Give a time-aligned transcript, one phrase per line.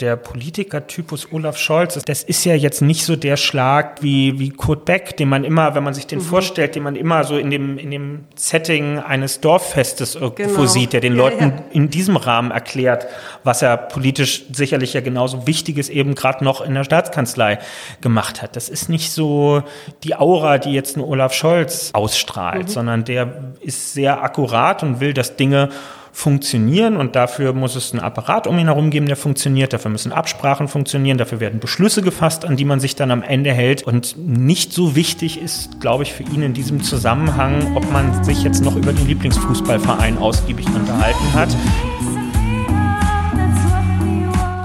[0.00, 4.84] Der Politikertypus Olaf Scholz, das ist ja jetzt nicht so der Schlag wie, wie Kurt
[4.84, 6.24] Beck, den man immer, wenn man sich den mhm.
[6.24, 10.66] vorstellt, den man immer so in dem, in dem Setting eines Dorffestes irgendwo genau.
[10.66, 11.64] sieht, der den ja, Leuten ja.
[11.72, 13.06] in diesem Rahmen erklärt,
[13.44, 17.58] was er politisch sicherlich ja genauso Wichtiges eben gerade noch in der Staatskanzlei
[18.00, 18.56] gemacht hat.
[18.56, 19.62] Das ist nicht so
[20.04, 22.68] die Aura, die jetzt ein Olaf Scholz ausstrahlt, mhm.
[22.68, 25.70] sondern der ist sehr akkurat und will, dass Dinge
[26.12, 30.12] funktionieren und dafür muss es einen Apparat um ihn herum geben, der funktioniert, dafür müssen
[30.12, 34.16] Absprachen funktionieren, dafür werden Beschlüsse gefasst, an die man sich dann am Ende hält und
[34.18, 38.62] nicht so wichtig ist, glaube ich, für ihn in diesem Zusammenhang, ob man sich jetzt
[38.62, 41.48] noch über den Lieblingsfußballverein ausgiebig unterhalten hat.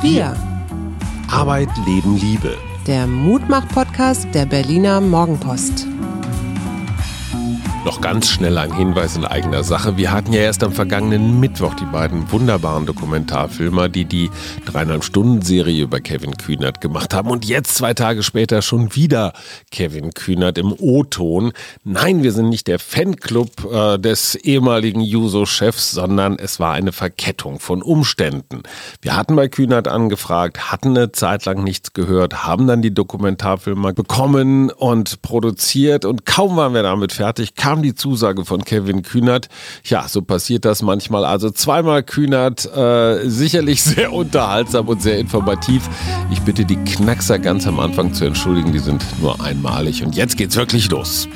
[0.02, 0.36] Wir.
[1.32, 2.58] Arbeit, Leben, Liebe.
[2.86, 5.88] Der Mutmach-Podcast der Berliner Morgenpost.
[7.86, 9.98] Noch ganz schnell ein Hinweis in eigener Sache.
[9.98, 14.30] Wir hatten ja erst am vergangenen Mittwoch die beiden wunderbaren Dokumentarfilmer, die die
[14.66, 17.30] dreieinhalb Stunden Serie über Kevin Kühnert gemacht haben.
[17.30, 19.34] Und jetzt, zwei Tage später, schon wieder
[19.70, 21.52] Kevin Kühnert im O-Ton.
[21.84, 27.60] Nein, wir sind nicht der Fanclub äh, des ehemaligen Juso-Chefs, sondern es war eine Verkettung
[27.60, 28.64] von Umständen.
[29.02, 33.94] Wir hatten bei Kühnert angefragt, hatten eine Zeit lang nichts gehört, haben dann die Dokumentarfilme
[33.94, 39.02] bekommen und produziert und kaum waren wir damit fertig, kam kam die Zusage von Kevin
[39.02, 39.50] Kühnert.
[39.84, 41.26] Ja, so passiert das manchmal.
[41.26, 45.90] Also zweimal Kühnert, äh, sicherlich sehr unterhaltsam und sehr informativ.
[46.32, 50.04] Ich bitte die Knackser ganz am Anfang zu entschuldigen, die sind nur einmalig.
[50.04, 51.28] Und jetzt geht's wirklich los.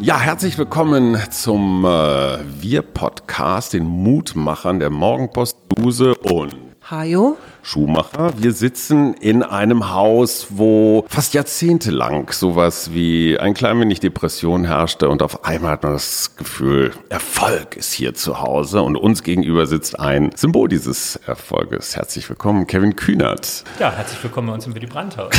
[0.00, 6.54] Ja, herzlich willkommen zum äh, Wir-Podcast, den Mutmachern der Morgenpost Duse und
[6.90, 8.32] Hajo Schumacher.
[8.38, 15.08] Wir sitzen in einem Haus, wo fast jahrzehntelang sowas wie ein klein wenig Depression herrschte
[15.08, 19.66] und auf einmal hat man das Gefühl, Erfolg ist hier zu Hause und uns gegenüber
[19.66, 21.96] sitzt ein Symbol dieses Erfolges.
[21.96, 23.64] Herzlich willkommen, Kevin Kühnert.
[23.80, 25.32] Ja, herzlich willkommen bei uns im Willy Brandt-Haus.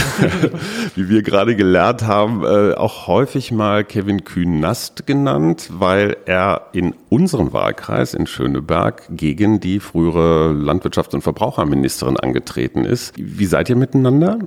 [0.95, 6.93] wie wir gerade gelernt haben, äh, auch häufig mal Kevin Kühnast genannt, weil er in
[7.07, 13.13] unserem Wahlkreis in Schöneberg gegen die frühere Landwirtschafts- und Verbraucherministerin angetreten ist.
[13.15, 14.39] Wie seid ihr miteinander?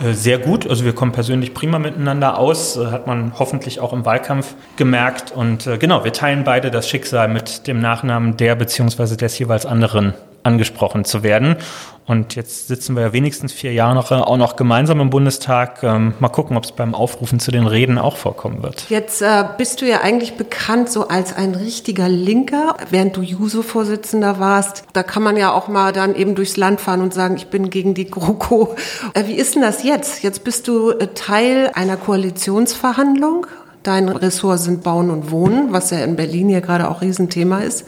[0.00, 0.68] Äh, sehr gut.
[0.68, 5.32] Also wir kommen persönlich prima miteinander aus, äh, hat man hoffentlich auch im Wahlkampf gemerkt.
[5.32, 9.16] Und äh, genau, wir teilen beide das Schicksal mit dem Nachnamen der bzw.
[9.16, 11.56] des jeweils anderen angesprochen zu werden.
[12.06, 15.82] Und jetzt sitzen wir ja wenigstens vier Jahre auch noch gemeinsam im Bundestag.
[15.82, 18.88] Ähm, mal gucken, ob es beim Aufrufen zu den Reden auch vorkommen wird.
[18.90, 24.38] Jetzt äh, bist du ja eigentlich bekannt so als ein richtiger Linker, während du Juso-Vorsitzender
[24.38, 24.84] warst.
[24.92, 27.70] Da kann man ja auch mal dann eben durchs Land fahren und sagen, ich bin
[27.70, 28.76] gegen die GroKo.
[29.14, 30.22] Äh, wie ist denn das jetzt?
[30.22, 33.48] Jetzt bist du äh, Teil einer Koalitionsverhandlung.
[33.82, 37.84] Dein Ressort sind Bauen und Wohnen, was ja in Berlin ja gerade auch Riesenthema ist.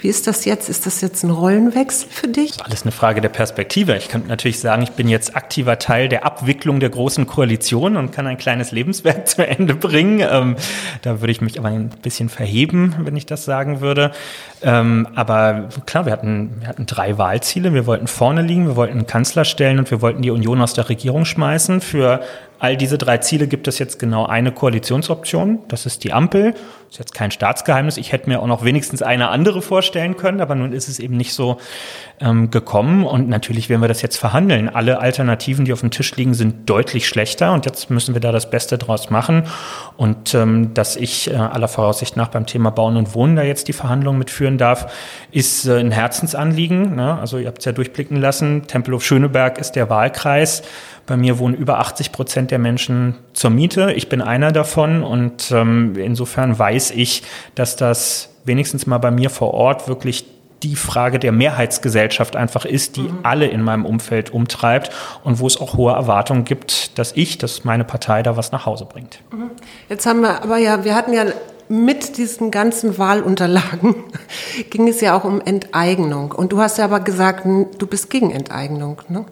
[0.00, 0.70] Wie ist das jetzt?
[0.70, 2.52] Ist das jetzt ein Rollenwechsel für dich?
[2.52, 3.96] Das ist alles eine Frage der Perspektive.
[3.96, 8.10] Ich kann natürlich sagen, ich bin jetzt aktiver Teil der Abwicklung der großen Koalition und
[8.10, 10.20] kann ein kleines Lebenswerk zu Ende bringen.
[10.20, 10.56] Ähm,
[11.02, 14.12] da würde ich mich aber ein bisschen verheben, wenn ich das sagen würde.
[14.62, 17.74] Ähm, aber klar, wir hatten, wir hatten drei Wahlziele.
[17.74, 20.72] Wir wollten vorne liegen, wir wollten einen Kanzler stellen und wir wollten die Union aus
[20.72, 21.82] der Regierung schmeißen.
[21.82, 22.20] Für
[22.60, 25.60] all diese drei Ziele gibt es jetzt genau eine Koalitionsoption.
[25.68, 26.54] Das ist die Ampel.
[26.90, 27.96] Ist jetzt kein Staatsgeheimnis.
[27.96, 31.16] Ich hätte mir auch noch wenigstens eine andere vorstellen können, aber nun ist es eben
[31.16, 31.56] nicht so
[32.20, 33.06] ähm, gekommen.
[33.06, 34.68] Und natürlich werden wir das jetzt verhandeln.
[34.68, 37.52] Alle Alternativen, die auf dem Tisch liegen, sind deutlich schlechter.
[37.54, 39.44] Und jetzt müssen wir da das Beste draus machen.
[39.96, 43.68] Und ähm, dass ich äh, aller Voraussicht nach beim Thema Bauen und Wohnen da jetzt
[43.68, 44.92] die Verhandlungen mitführen darf,
[45.30, 46.96] ist äh, ein Herzensanliegen.
[46.96, 47.18] Ne?
[47.18, 48.66] Also ihr habt es ja durchblicken lassen.
[48.66, 50.62] Tempelhof Schöneberg ist der Wahlkreis.
[51.10, 53.92] Bei mir wohnen über 80 Prozent der Menschen zur Miete.
[53.96, 57.24] Ich bin einer davon und ähm, insofern weiß ich,
[57.56, 60.24] dass das wenigstens mal bei mir vor Ort wirklich
[60.62, 63.18] die Frage der Mehrheitsgesellschaft einfach ist, die mhm.
[63.24, 64.92] alle in meinem Umfeld umtreibt
[65.24, 68.64] und wo es auch hohe Erwartungen gibt, dass ich, dass meine Partei da was nach
[68.64, 69.18] Hause bringt.
[69.32, 69.50] Mhm.
[69.88, 71.24] Jetzt haben wir aber ja, wir hatten ja
[71.68, 73.96] mit diesen ganzen Wahlunterlagen
[74.70, 76.30] ging es ja auch um Enteignung.
[76.30, 79.24] Und du hast ja aber gesagt, du bist gegen Enteignung, ne?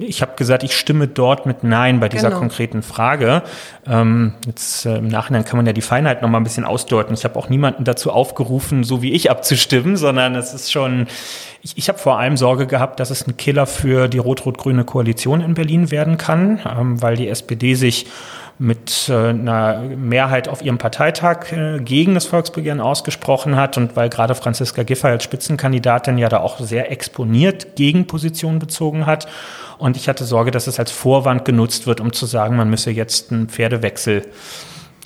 [0.00, 2.40] Ich habe gesagt, ich stimme dort mit Nein bei dieser genau.
[2.40, 3.42] konkreten Frage.
[3.86, 7.14] Ähm, jetzt äh, im Nachhinein kann man ja die Feinheit noch mal ein bisschen ausdeuten.
[7.14, 11.06] Ich habe auch niemanden dazu aufgerufen, so wie ich abzustimmen, sondern es ist schon.
[11.62, 15.40] Ich, ich habe vor allem Sorge gehabt, dass es ein Killer für die rot-rot-grüne Koalition
[15.40, 18.06] in Berlin werden kann, ähm, weil die SPD sich
[18.62, 24.08] mit äh, einer Mehrheit auf ihrem Parteitag äh, gegen das Volksbegehren ausgesprochen hat und weil
[24.08, 29.26] gerade Franziska Giffey als Spitzenkandidatin ja da auch sehr exponiert Gegenpositionen bezogen hat.
[29.78, 32.92] Und ich hatte Sorge, dass es als Vorwand genutzt wird, um zu sagen, man müsse
[32.92, 34.22] jetzt einen Pferdewechsel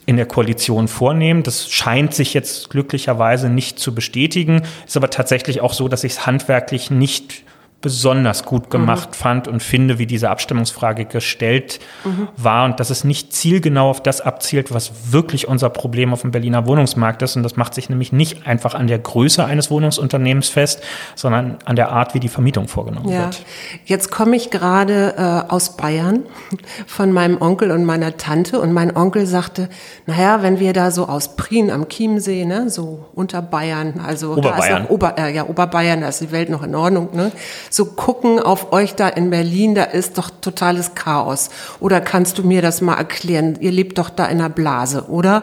[0.05, 1.43] in der Koalition vornehmen.
[1.43, 4.65] Das scheint sich jetzt glücklicherweise nicht zu bestätigen.
[4.87, 7.43] Ist aber tatsächlich auch so, dass ich es handwerklich nicht
[7.83, 9.15] besonders gut gemacht mhm.
[9.15, 12.29] fand und finde, wie diese Abstimmungsfrage gestellt mhm.
[12.37, 16.31] war und dass es nicht zielgenau auf das abzielt, was wirklich unser Problem auf dem
[16.31, 17.37] Berliner Wohnungsmarkt ist.
[17.37, 20.83] Und das macht sich nämlich nicht einfach an der Größe eines Wohnungsunternehmens fest,
[21.15, 23.25] sondern an der Art, wie die Vermietung vorgenommen ja.
[23.25, 23.45] wird.
[23.85, 26.25] Jetzt komme ich gerade äh, aus Bayern
[26.87, 29.69] von meinem Onkel und meiner Tante und mein Onkel sagte,
[30.07, 34.59] naja, wenn wir da so aus Prien am Chiemsee, ne, so unter Bayern, also Oberbayern.
[34.59, 37.31] da ist noch Ober, äh, ja, Oberbayern, da ist die Welt noch in Ordnung, ne?
[37.71, 41.51] So gucken auf euch da in Berlin, da ist doch totales Chaos.
[41.81, 43.57] Oder kannst du mir das mal erklären?
[43.61, 45.43] Ihr lebt doch da in einer Blase, oder?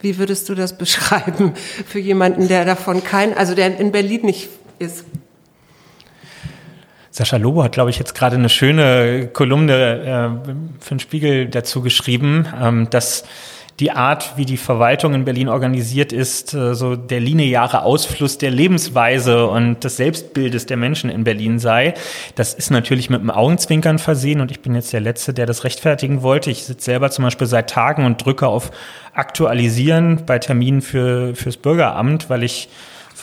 [0.00, 1.54] Wie würdest du das beschreiben
[1.86, 4.48] für jemanden, der davon kein, also der in Berlin nicht
[4.78, 5.04] ist?
[7.10, 9.72] Sascha Lobo hat, glaube ich, jetzt gerade eine schöne Kolumne
[10.44, 13.24] äh, für den Spiegel dazu geschrieben, ähm, dass
[13.80, 18.50] die Art, wie die Verwaltung in Berlin organisiert ist, äh, so der lineare Ausfluss der
[18.50, 21.94] Lebensweise und des Selbstbildes der Menschen in Berlin sei.
[22.34, 25.64] Das ist natürlich mit einem Augenzwinkern versehen und ich bin jetzt der Letzte, der das
[25.64, 26.50] rechtfertigen wollte.
[26.50, 28.70] Ich sitze selber zum Beispiel seit Tagen und drücke auf
[29.12, 32.68] Aktualisieren bei Terminen für, fürs Bürgeramt, weil ich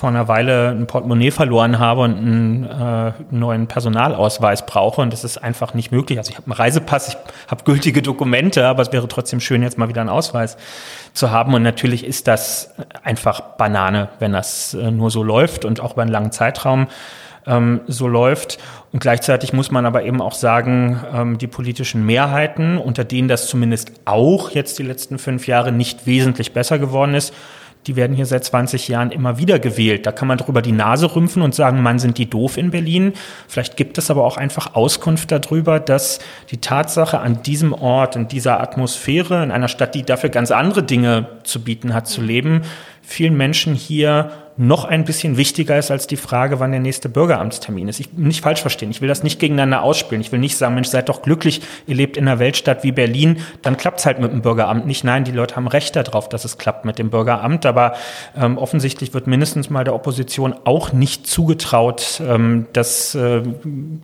[0.03, 5.23] vor einer Weile ein Portemonnaie verloren habe und einen äh, neuen Personalausweis brauche und das
[5.23, 6.19] ist einfach nicht möglich.
[6.19, 7.17] Also ich habe einen Reisepass, ich
[7.47, 10.57] habe gültige Dokumente, aber es wäre trotzdem schön, jetzt mal wieder einen Ausweis
[11.13, 11.53] zu haben.
[11.53, 16.01] Und natürlich ist das einfach Banane, wenn das äh, nur so läuft und auch über
[16.01, 16.87] einen langen Zeitraum
[17.47, 18.57] ähm, so läuft.
[18.91, 23.47] Und gleichzeitig muss man aber eben auch sagen, ähm, die politischen Mehrheiten, unter denen das
[23.47, 27.33] zumindest auch jetzt die letzten fünf Jahre nicht wesentlich besser geworden ist,
[27.87, 30.05] die werden hier seit 20 Jahren immer wieder gewählt.
[30.05, 33.13] Da kann man drüber die Nase rümpfen und sagen, man sind die doof in Berlin.
[33.47, 36.19] Vielleicht gibt es aber auch einfach Auskunft darüber, dass
[36.51, 40.83] die Tatsache an diesem Ort, in dieser Atmosphäre, in einer Stadt, die dafür ganz andere
[40.83, 42.61] Dinge zu bieten hat, zu leben,
[43.01, 47.87] vielen Menschen hier noch ein bisschen wichtiger ist als die Frage, wann der nächste Bürgeramtstermin
[47.87, 47.99] ist.
[47.99, 48.91] Ich nicht falsch verstehen.
[48.91, 50.21] Ich will das nicht gegeneinander ausspielen.
[50.21, 53.37] Ich will nicht sagen, Mensch, seid doch glücklich, ihr lebt in einer Weltstadt wie Berlin,
[53.61, 55.03] dann klappt es halt mit dem Bürgeramt nicht.
[55.03, 57.65] Nein, die Leute haben Recht darauf, dass es klappt mit dem Bürgeramt.
[57.65, 57.93] Aber
[58.37, 63.41] ähm, offensichtlich wird mindestens mal der Opposition auch nicht zugetraut, ähm, das äh,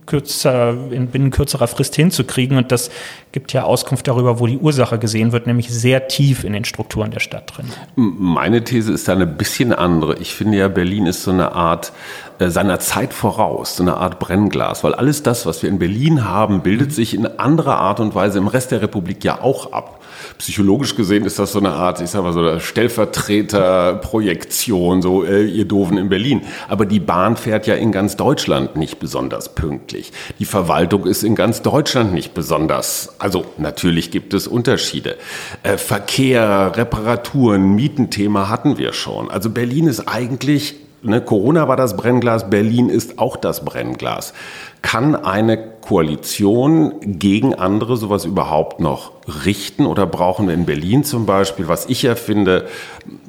[0.06, 2.56] kürzer, in binnen kürzerer Frist hinzukriegen.
[2.56, 2.90] Und das
[3.32, 7.10] gibt ja Auskunft darüber, wo die Ursache gesehen wird, nämlich sehr tief in den Strukturen
[7.10, 7.66] der Stadt drin.
[7.94, 10.16] Meine These ist da eine bisschen andere.
[10.18, 11.92] Ich finde ja, Berlin ist so eine Art
[12.38, 16.24] äh, seiner Zeit voraus, so eine Art Brennglas, weil alles das, was wir in Berlin
[16.24, 19.99] haben, bildet sich in anderer Art und Weise im Rest der Republik ja auch ab.
[20.40, 25.44] Psychologisch gesehen ist das so eine Art, ich sag mal so eine Stellvertreterprojektion, so äh,
[25.44, 26.40] ihr Doofen in Berlin.
[26.66, 30.12] Aber die Bahn fährt ja in ganz Deutschland nicht besonders pünktlich.
[30.38, 33.12] Die Verwaltung ist in ganz Deutschland nicht besonders.
[33.18, 35.18] Also natürlich gibt es Unterschiede.
[35.62, 39.30] Äh, Verkehr, Reparaturen, Mietenthema hatten wir schon.
[39.30, 44.34] Also Berlin ist eigentlich Ne, Corona war das Brennglas, Berlin ist auch das Brennglas.
[44.82, 45.56] Kann eine
[45.90, 49.10] Koalition gegen andere sowas überhaupt noch
[49.44, 52.68] richten oder brauchen wir in Berlin zum Beispiel, was ich ja finde,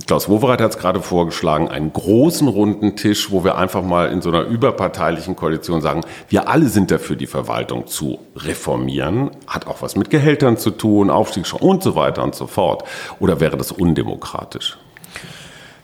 [0.06, 4.22] Klaus Wowereit hat es gerade vorgeschlagen, einen großen runden Tisch, wo wir einfach mal in
[4.22, 9.82] so einer überparteilichen Koalition sagen, wir alle sind dafür, die Verwaltung zu reformieren, hat auch
[9.82, 12.84] was mit Gehältern zu tun, Aufstieg und so weiter und so fort.
[13.20, 14.78] Oder wäre das undemokratisch?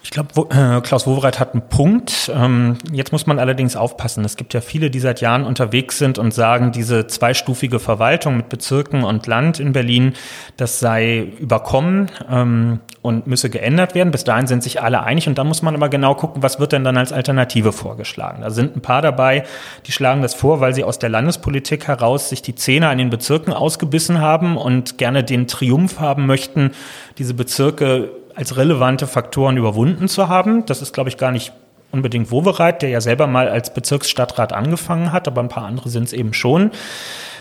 [0.08, 2.32] Ich glaube, äh, Klaus Wowereit hat einen Punkt.
[2.34, 4.24] Ähm, jetzt muss man allerdings aufpassen.
[4.24, 8.48] Es gibt ja viele, die seit Jahren unterwegs sind und sagen, diese zweistufige Verwaltung mit
[8.48, 10.14] Bezirken und Land in Berlin,
[10.56, 14.12] das sei überkommen ähm, und müsse geändert werden.
[14.12, 16.72] Bis dahin sind sich alle einig und dann muss man aber genau gucken, was wird
[16.72, 18.44] denn dann als Alternative vorgeschlagen.
[18.44, 19.44] Da sind ein paar dabei,
[19.88, 23.10] die schlagen das vor, weil sie aus der Landespolitik heraus sich die Zähne an den
[23.10, 26.72] Bezirken ausgebissen haben und gerne den Triumph haben möchten,
[27.18, 30.64] diese Bezirke als relevante Faktoren überwunden zu haben.
[30.68, 31.54] Das ist, glaube ich, gar nicht
[31.92, 36.04] unbedingt Wovereit, der ja selber mal als Bezirksstadtrat angefangen hat, aber ein paar andere sind
[36.04, 36.70] es eben schon.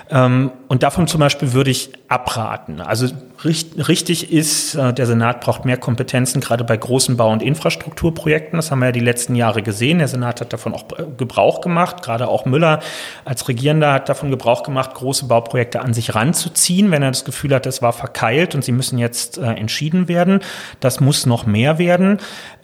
[0.09, 2.81] Ähm, und davon zum Beispiel würde ich abraten.
[2.81, 3.09] Also
[3.45, 8.57] richtig ist, äh, der Senat braucht mehr Kompetenzen, gerade bei großen Bau- und Infrastrukturprojekten.
[8.57, 9.99] Das haben wir ja die letzten Jahre gesehen.
[9.99, 10.85] Der Senat hat davon auch
[11.17, 12.03] Gebrauch gemacht.
[12.03, 12.81] Gerade auch Müller
[13.25, 17.53] als Regierender hat davon Gebrauch gemacht, große Bauprojekte an sich ranzuziehen, wenn er das Gefühl
[17.55, 20.41] hat, es war verkeilt und sie müssen jetzt äh, entschieden werden.
[20.79, 22.19] Das muss noch mehr werden.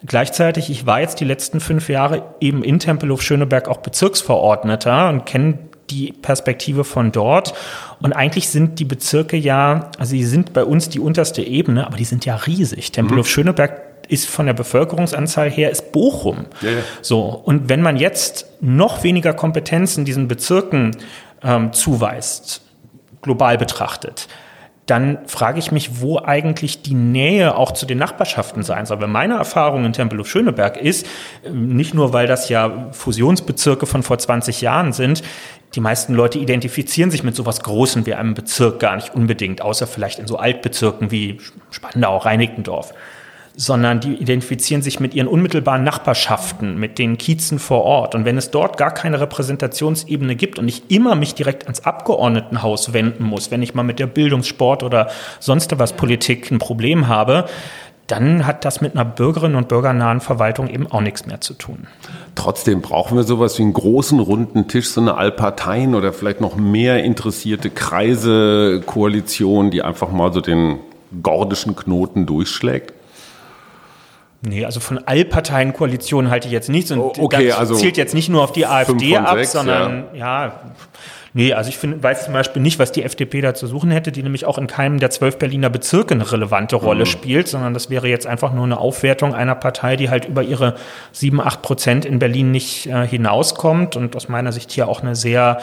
[0.06, 5.58] Gleichzeitig, ich war jetzt die letzten fünf Jahre eben in Tempelhof-Schöneberg auch Bezirksverordneter und kenne
[5.90, 7.54] die Perspektive von dort.
[8.00, 11.96] Und eigentlich sind die Bezirke ja, also sie sind bei uns die unterste Ebene, aber
[11.96, 12.92] die sind ja riesig.
[12.92, 16.46] Tempelhof-Schöneberg ist von der Bevölkerungsanzahl her ist Bochum.
[16.60, 16.78] Ja, ja.
[17.00, 20.96] So und wenn man jetzt noch weniger Kompetenzen diesen Bezirken
[21.42, 22.62] ähm, zuweist,
[23.22, 24.28] global betrachtet,
[24.86, 29.00] dann frage ich mich, wo eigentlich die Nähe auch zu den Nachbarschaften sein soll.
[29.00, 31.06] Wenn meine Erfahrung in Tempelhof Schöneberg ist,
[31.44, 35.22] ähm, nicht nur weil das ja Fusionsbezirke von vor 20 Jahren sind,
[35.74, 39.86] die meisten Leute identifizieren sich mit sowas Großem wie einem Bezirk gar nicht unbedingt, außer
[39.86, 41.38] vielleicht in so Altbezirken wie
[41.70, 42.92] Spandau, Reinickendorf
[43.54, 48.14] sondern die identifizieren sich mit ihren unmittelbaren Nachbarschaften, mit den Kiezen vor Ort.
[48.14, 52.92] Und wenn es dort gar keine Repräsentationsebene gibt und ich immer mich direkt ans Abgeordnetenhaus
[52.92, 57.46] wenden muss, wenn ich mal mit der Bildungssport oder sonst was Politik ein Problem habe,
[58.12, 61.86] dann hat das mit einer Bürgerinnen- und bürgernahen Verwaltung eben auch nichts mehr zu tun.
[62.34, 66.54] Trotzdem brauchen wir sowas wie einen großen runden Tisch, so eine Allparteien oder vielleicht noch
[66.54, 70.78] mehr interessierte Kreise, Koalition, die einfach mal so den
[71.22, 72.92] gordischen Knoten durchschlägt?
[74.42, 78.12] Nee, also von Allparteienkoalitionen halte ich jetzt nichts und oh, okay, das also zielt jetzt
[78.12, 80.44] nicht nur auf die AfD ab, sechs, sondern ja.
[80.46, 80.60] ja
[81.34, 84.12] Nee, also ich find, weiß zum Beispiel nicht, was die FDP da zu suchen hätte,
[84.12, 87.08] die nämlich auch in keinem der zwölf Berliner Bezirke eine relevante Rolle mhm.
[87.08, 90.74] spielt, sondern das wäre jetzt einfach nur eine Aufwertung einer Partei, die halt über ihre
[91.10, 95.16] sieben, acht Prozent in Berlin nicht äh, hinauskommt und aus meiner Sicht hier auch eine
[95.16, 95.58] sehr,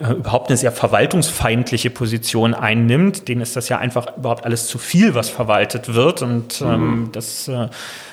[0.00, 3.26] äh, überhaupt eine sehr verwaltungsfeindliche Position einnimmt.
[3.26, 7.12] Denen ist das ja einfach überhaupt alles zu viel, was verwaltet wird und ähm, mhm.
[7.12, 7.66] das äh,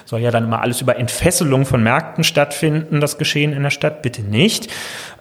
[0.05, 4.01] soll ja dann immer alles über Entfesselung von Märkten stattfinden, das Geschehen in der Stadt,
[4.01, 4.71] bitte nicht.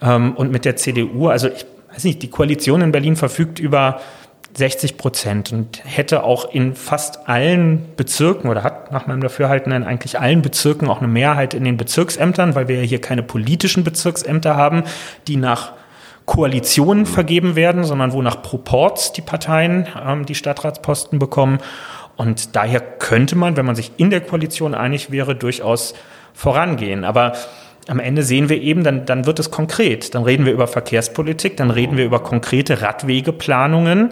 [0.00, 4.00] Ähm, und mit der CDU, also ich weiß nicht, die Koalition in Berlin verfügt über
[4.56, 9.82] 60 Prozent und hätte auch in fast allen Bezirken oder hat nach meinem Dafürhalten in
[9.82, 13.82] eigentlich allen Bezirken auch eine Mehrheit in den Bezirksämtern, weil wir ja hier keine politischen
[13.82, 14.84] Bezirksämter haben,
[15.26, 15.72] die nach
[16.24, 21.58] Koalitionen vergeben werden, sondern wo nach Proports die Parteien ähm, die Stadtratsposten bekommen.
[22.16, 25.94] Und daher könnte man, wenn man sich in der Koalition einig wäre, durchaus
[26.32, 27.04] vorangehen.
[27.04, 27.32] Aber
[27.88, 30.14] am Ende sehen wir eben, dann, dann wird es konkret.
[30.14, 34.10] Dann reden wir über Verkehrspolitik, dann reden wir über konkrete Radwegeplanungen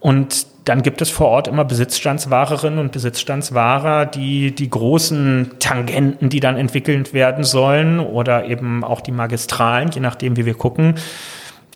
[0.00, 6.40] und dann gibt es vor Ort immer Besitzstandswahrerinnen und Besitzstandswahrer, die die großen Tangenten, die
[6.40, 10.96] dann entwickelt werden sollen oder eben auch die Magistralen, je nachdem, wie wir gucken,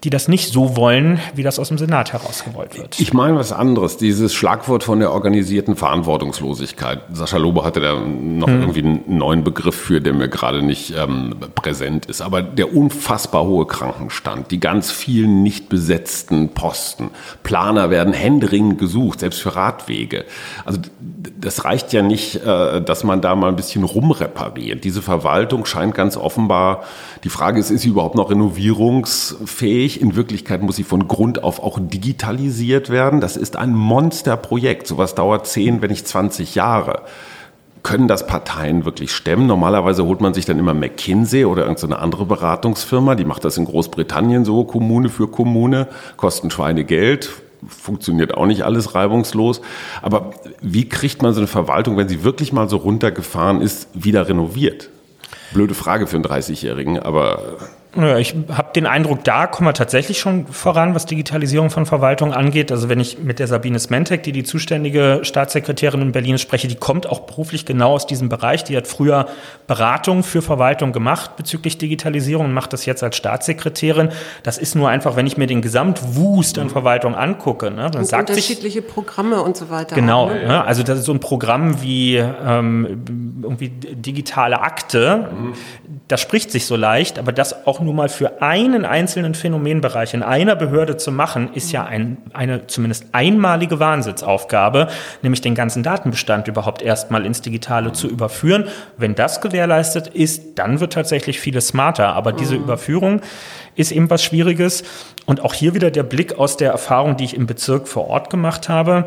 [0.04, 2.98] die das nicht so wollen, wie das aus dem Senat herausgewollt wird.
[2.98, 7.02] Ich meine was anderes, dieses Schlagwort von der organisierten Verantwortungslosigkeit.
[7.12, 8.60] Sascha Lobe hatte da noch hm.
[8.60, 12.20] irgendwie einen neuen Begriff für, der mir gerade nicht ähm, präsent ist.
[12.20, 17.10] Aber der unfassbar hohe Krankenstand, die ganz vielen nicht besetzten Posten,
[17.44, 20.24] Planer werden händeringend gesucht, selbst für Radwege.
[20.64, 20.80] Also
[21.40, 24.82] das reicht ja nicht, äh, dass man da mal ein bisschen rumrepariert.
[24.82, 26.82] Diese Verwaltung scheint ganz offenbar,
[27.22, 29.91] die Frage ist, ist sie überhaupt noch renovierungsfähig?
[30.00, 33.20] In Wirklichkeit muss sie von Grund auf auch digitalisiert werden.
[33.20, 34.86] Das ist ein Monsterprojekt.
[34.86, 37.02] Sowas dauert 10, wenn nicht 20 Jahre.
[37.82, 39.46] Können das Parteien wirklich stemmen?
[39.46, 43.16] Normalerweise holt man sich dann immer McKinsey oder irgendeine andere Beratungsfirma.
[43.16, 47.30] Die macht das in Großbritannien so, Kommune für Kommune, kosten Schweinegeld,
[47.66, 49.60] funktioniert auch nicht alles reibungslos.
[50.00, 50.30] Aber
[50.60, 54.90] wie kriegt man so eine Verwaltung, wenn sie wirklich mal so runtergefahren ist, wieder renoviert?
[55.52, 57.56] Blöde Frage für einen 30-Jährigen, aber
[57.94, 62.32] ja, ich habe den Eindruck, da kommen wir tatsächlich schon voran, was Digitalisierung von Verwaltung
[62.32, 62.72] angeht.
[62.72, 66.76] Also wenn ich mit der Sabine Smentek, die die zuständige Staatssekretärin in Berlin spreche, die
[66.76, 68.64] kommt auch beruflich genau aus diesem Bereich.
[68.64, 69.26] Die hat früher
[69.66, 74.08] Beratung für Verwaltung gemacht bezüglich Digitalisierung und macht das jetzt als Staatssekretärin.
[74.42, 77.70] Das ist nur einfach, wenn ich mir den Gesamtwust an Verwaltung angucke.
[77.70, 79.94] Ne, dann und sagt unterschiedliche sich, Programme und so weiter.
[79.94, 80.44] Genau, ne?
[80.44, 83.02] ja, also das ist so ein Programm wie ähm,
[83.42, 85.28] irgendwie digitale Akte.
[85.30, 85.54] Mhm.
[86.12, 90.22] Das spricht sich so leicht, aber das auch nur mal für einen einzelnen Phänomenbereich in
[90.22, 94.88] einer Behörde zu machen, ist ja ein, eine zumindest einmalige Wahnsinnsaufgabe,
[95.22, 98.68] nämlich den ganzen Datenbestand überhaupt erstmal ins Digitale zu überführen.
[98.98, 102.08] Wenn das gewährleistet ist, dann wird tatsächlich vieles smarter.
[102.08, 102.64] Aber diese mhm.
[102.64, 103.22] Überführung
[103.74, 104.84] ist eben was Schwieriges.
[105.24, 108.28] Und auch hier wieder der Blick aus der Erfahrung, die ich im Bezirk vor Ort
[108.28, 109.06] gemacht habe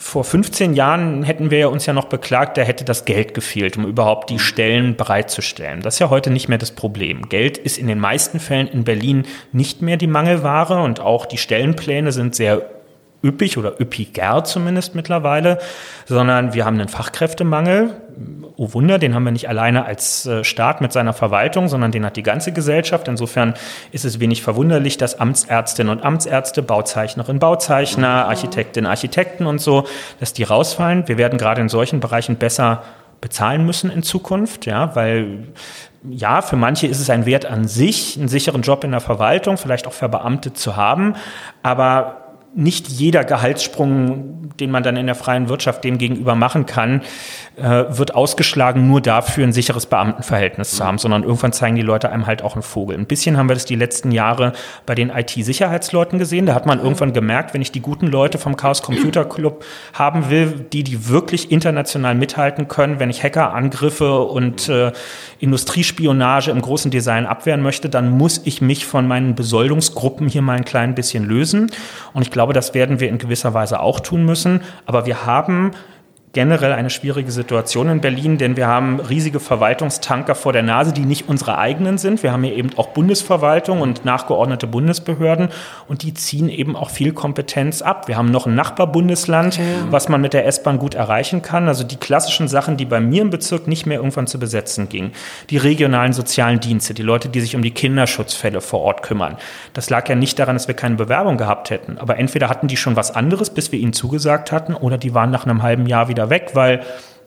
[0.00, 3.84] vor 15 Jahren hätten wir uns ja noch beklagt, da hätte das Geld gefehlt, um
[3.84, 5.82] überhaupt die Stellen bereitzustellen.
[5.82, 7.28] Das ist ja heute nicht mehr das Problem.
[7.28, 11.36] Geld ist in den meisten Fällen in Berlin nicht mehr die Mangelware und auch die
[11.36, 12.77] Stellenpläne sind sehr
[13.22, 15.58] üppig oder üppiger zumindest mittlerweile,
[16.06, 17.90] sondern wir haben einen Fachkräftemangel.
[18.56, 22.04] Oh Wunder, den haben wir nicht alleine als äh, Staat mit seiner Verwaltung, sondern den
[22.04, 23.06] hat die ganze Gesellschaft.
[23.08, 23.54] Insofern
[23.92, 29.84] ist es wenig verwunderlich, dass Amtsärztinnen und Amtsärzte, Bauzeichnerinnen, Bauzeichner, Architektinnen, Architekten und so,
[30.18, 31.06] dass die rausfallen.
[31.06, 32.82] Wir werden gerade in solchen Bereichen besser
[33.20, 35.48] bezahlen müssen in Zukunft, ja, weil
[36.08, 39.56] ja, für manche ist es ein Wert an sich, einen sicheren Job in der Verwaltung,
[39.56, 41.14] vielleicht auch verbeamtet zu haben,
[41.62, 47.02] aber nicht jeder Gehaltssprung, den man dann in der freien Wirtschaft dem gegenüber machen kann,
[47.56, 52.10] äh, wird ausgeschlagen, nur dafür ein sicheres Beamtenverhältnis zu haben, sondern irgendwann zeigen die Leute
[52.10, 52.96] einem halt auch einen Vogel.
[52.96, 54.52] Ein bisschen haben wir das die letzten Jahre
[54.86, 56.46] bei den IT-Sicherheitsleuten gesehen.
[56.46, 60.30] Da hat man irgendwann gemerkt, wenn ich die guten Leute vom Chaos Computer Club haben
[60.30, 64.92] will, die, die wirklich international mithalten können, wenn ich Hackerangriffe und äh,
[65.38, 70.56] Industriespionage im großen Design abwehren möchte, dann muss ich mich von meinen Besoldungsgruppen hier mal
[70.56, 71.70] ein klein bisschen lösen.
[72.12, 74.60] Und ich glaube, das werden wir in gewisser Weise auch tun müssen.
[74.86, 75.72] Aber wir haben
[76.32, 81.04] generell eine schwierige Situation in Berlin, denn wir haben riesige Verwaltungstanker vor der Nase, die
[81.04, 82.22] nicht unsere eigenen sind.
[82.22, 85.48] Wir haben hier eben auch Bundesverwaltung und nachgeordnete Bundesbehörden
[85.86, 88.08] und die ziehen eben auch viel Kompetenz ab.
[88.08, 89.58] Wir haben noch ein Nachbarbundesland,
[89.90, 91.68] was man mit der S-Bahn gut erreichen kann.
[91.68, 95.12] Also die klassischen Sachen, die bei mir im Bezirk nicht mehr irgendwann zu besetzen gingen.
[95.50, 99.36] Die regionalen sozialen Dienste, die Leute, die sich um die Kinderschutzfälle vor Ort kümmern.
[99.72, 101.98] Das lag ja nicht daran, dass wir keine Bewerbung gehabt hätten.
[101.98, 105.30] Aber entweder hatten die schon was anderes, bis wir ihnen zugesagt hatten, oder die waren
[105.30, 106.82] nach einem halben Jahr wieder wieder weg, weil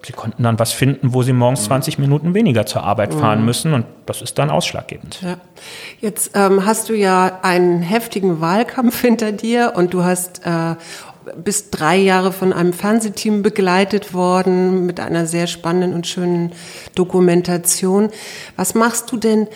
[0.05, 2.05] sie konnten dann was finden, wo sie morgens 20 mhm.
[2.05, 3.45] Minuten weniger zur Arbeit fahren mhm.
[3.45, 5.21] müssen und das ist dann ausschlaggebend.
[5.21, 5.37] Ja.
[6.01, 10.75] Jetzt ähm, hast du ja einen heftigen Wahlkampf hinter dir und du hast äh,
[11.35, 16.51] bis drei Jahre von einem Fernsehteam begleitet worden mit einer sehr spannenden und schönen
[16.95, 18.09] Dokumentation.
[18.55, 19.47] Was machst du denn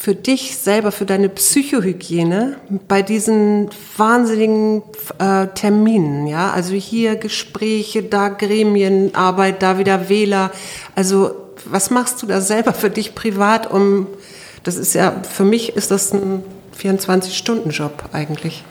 [0.00, 2.56] für dich selber, für deine Psychohygiene
[2.88, 4.82] bei diesen wahnsinnigen
[5.18, 6.52] äh, Terminen, ja?
[6.52, 10.52] Also hier Gespräche, da Gremienarbeit, da wieder Wähler.
[10.94, 11.34] Also
[11.66, 14.06] was machst du da selber für dich privat, um,
[14.62, 16.44] das ist ja, für mich ist das ein
[16.82, 18.64] 24-Stunden-Job eigentlich.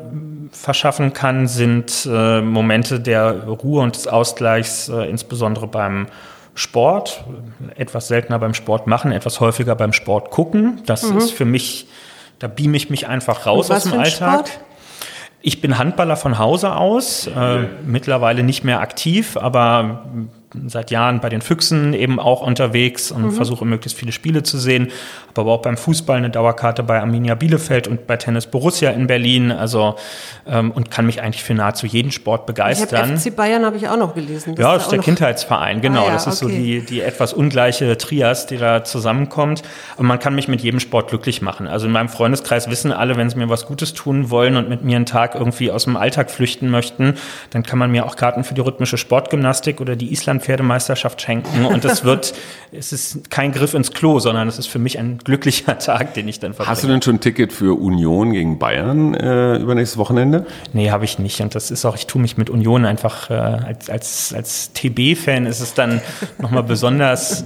[0.51, 6.08] verschaffen kann, sind äh, Momente der Ruhe und des Ausgleichs, äh, insbesondere beim
[6.56, 7.24] Sport,
[7.75, 10.82] etwas seltener beim Sport machen, etwas häufiger beim Sport gucken.
[10.86, 11.18] Das mhm.
[11.18, 11.88] ist für mich,
[12.39, 14.48] da beame ich mich einfach raus aus dem Alltag.
[14.48, 14.60] Sport?
[15.41, 20.03] Ich bin Handballer von Hause aus, äh, mittlerweile nicht mehr aktiv, aber
[20.68, 23.32] seit Jahren bei den Füchsen eben auch unterwegs und mhm.
[23.32, 24.89] versuche möglichst viele Spiele zu sehen.
[25.29, 29.08] Habe aber auch beim Fußball eine Dauerkarte bei Arminia Bielefeld und bei Tennis Borussia in
[29.08, 29.51] Berlin.
[29.51, 29.96] Also
[30.48, 33.13] ähm, und kann mich eigentlich für nahezu jeden Sport begeistern.
[33.15, 34.56] Ich FC Bayern habe ich auch noch gelesen.
[34.56, 36.03] Das ja, das ist der Kindheitsverein, genau.
[36.03, 36.51] Ah, ja, das ist okay.
[36.53, 39.62] so die, die etwas ungleiche Trias, die da zusammenkommt.
[39.96, 41.68] Aber man kann mich mit jedem Sport glücklich machen.
[41.68, 44.83] Also in meinem Freundeskreis wissen alle, wenn sie mir was Gutes tun wollen und mit
[44.83, 47.16] mir einen Tag irgendwie aus dem Alltag flüchten möchten,
[47.51, 51.65] dann kann man mir auch Karten für die rhythmische Sportgymnastik oder die Island Pferdemeisterschaft schenken
[51.65, 52.33] und es wird,
[52.71, 56.27] es ist kein Griff ins Klo, sondern es ist für mich ein glücklicher Tag, den
[56.27, 56.71] ich dann verbringe.
[56.71, 60.45] Hast du denn schon ein Ticket für Union gegen Bayern äh, übernächstes Wochenende?
[60.73, 63.33] Nee, habe ich nicht und das ist auch, ich tue mich mit Union einfach äh,
[63.33, 66.01] als, als, als TB-Fan ist es dann
[66.37, 67.45] nochmal besonders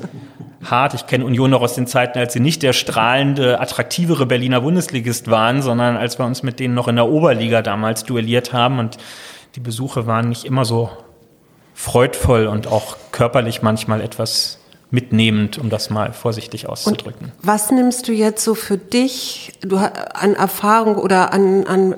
[0.69, 0.93] hart.
[0.93, 5.29] Ich kenne Union noch aus den Zeiten, als sie nicht der strahlende, attraktivere Berliner Bundesligist
[5.29, 8.97] waren, sondern als wir uns mit denen noch in der Oberliga damals duelliert haben und
[9.55, 10.89] die Besuche waren nicht immer so
[11.73, 14.59] freudvoll und auch körperlich manchmal etwas
[14.93, 17.31] mitnehmend, um das mal vorsichtig auszudrücken.
[17.31, 21.95] Und was nimmst du jetzt so für dich du, an Erfahrung oder an, an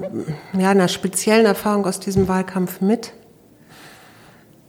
[0.57, 3.11] ja, einer speziellen Erfahrung aus diesem Wahlkampf mit?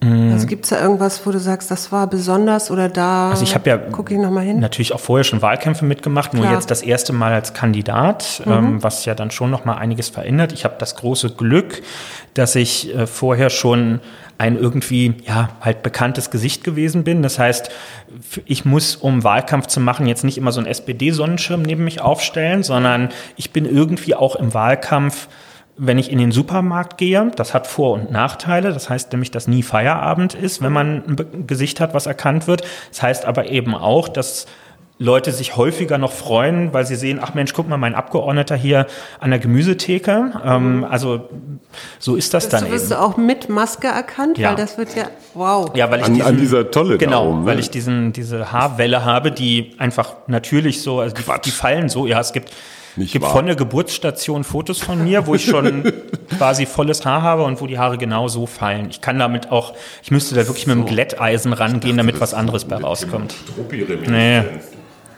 [0.01, 0.33] Mm.
[0.33, 3.55] Also gibt es da irgendwas, wo du sagst, das war besonders oder da also ich
[3.55, 4.61] habe ja gucke ich noch mal hin?
[4.61, 6.55] Natürlich auch vorher schon Wahlkämpfe mitgemacht, nur Klar.
[6.55, 8.53] jetzt das erste Mal als Kandidat, mhm.
[8.53, 10.53] ähm, was ja dann schon noch mal einiges verändert.
[10.53, 11.83] Ich habe das große Glück,
[12.35, 14.01] dass ich äh, vorher schon
[14.39, 17.23] ein irgendwie, ja, halt bekanntes Gesicht gewesen bin.
[17.23, 17.71] Das heißt,
[18.45, 22.63] ich muss, um Wahlkampf zu machen, jetzt nicht immer so einen SPD-Sonnenschirm neben mich aufstellen,
[22.63, 25.29] sondern ich bin irgendwie auch im Wahlkampf
[25.79, 28.73] wenn ich in den Supermarkt gehe, das hat Vor- und Nachteile.
[28.73, 32.63] Das heißt nämlich, dass nie Feierabend ist, wenn man ein Gesicht hat, was erkannt wird.
[32.91, 34.47] Das heißt aber eben auch, dass
[34.99, 38.87] Leute sich häufiger noch freuen, weil sie sehen, ach Mensch, guck mal, mein Abgeordneter hier
[39.21, 40.33] an der Gemüsetheke.
[40.43, 41.29] Ähm, also
[41.99, 42.95] so ist das, das dann wirst eben.
[42.95, 44.51] du auch mit Maske erkannt, ja.
[44.51, 45.71] weil das wird ja wow.
[45.75, 47.47] Ja, weil ich an, diesen, an dieser Tolle genau, oben, ne?
[47.47, 52.07] weil ich diesen diese Haarwelle habe, die einfach natürlich so, also die, die, fallen so.
[52.07, 52.51] Ja, es gibt
[52.97, 53.33] nicht gibt wahr.
[53.33, 55.93] von der Geburtsstation Fotos von mir, wo ich schon
[56.39, 58.89] quasi volles Haar habe und wo die Haare genau so fallen.
[58.91, 60.71] Ich kann damit auch, ich müsste da wirklich so.
[60.71, 63.35] mit einem Glätteisen rangehen, damit was anderes bei rauskommt.
[64.07, 64.43] Nee.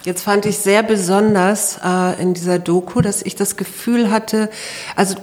[0.05, 4.49] Jetzt fand ich sehr besonders äh, in dieser Doku, dass ich das Gefühl hatte,
[4.97, 5.17] also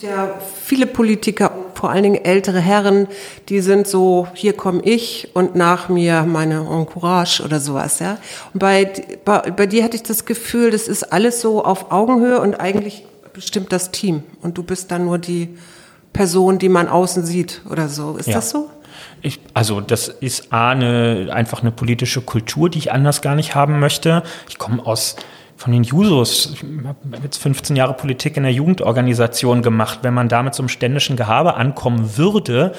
[0.00, 3.06] ja viele Politiker, vor allen Dingen ältere Herren,
[3.48, 8.18] die sind so, hier komme ich und nach mir meine Encourage oder sowas, ja.
[8.54, 8.90] Und bei,
[9.24, 13.04] bei, bei dir hatte ich das Gefühl, das ist alles so auf Augenhöhe und eigentlich
[13.32, 15.56] bestimmt das Team und du bist dann nur die
[16.14, 18.16] Person, die man außen sieht oder so.
[18.16, 18.36] Ist ja.
[18.36, 18.70] das so?
[19.20, 23.54] Ich, also das ist A, eine, einfach eine politische Kultur, die ich anders gar nicht
[23.54, 24.22] haben möchte.
[24.48, 25.16] Ich komme aus
[25.66, 29.98] von den Jusos, ich habe jetzt 15 Jahre Politik in der Jugendorganisation gemacht.
[30.02, 32.72] Wenn man da mit so einem ständischen Gehabe ankommen würde,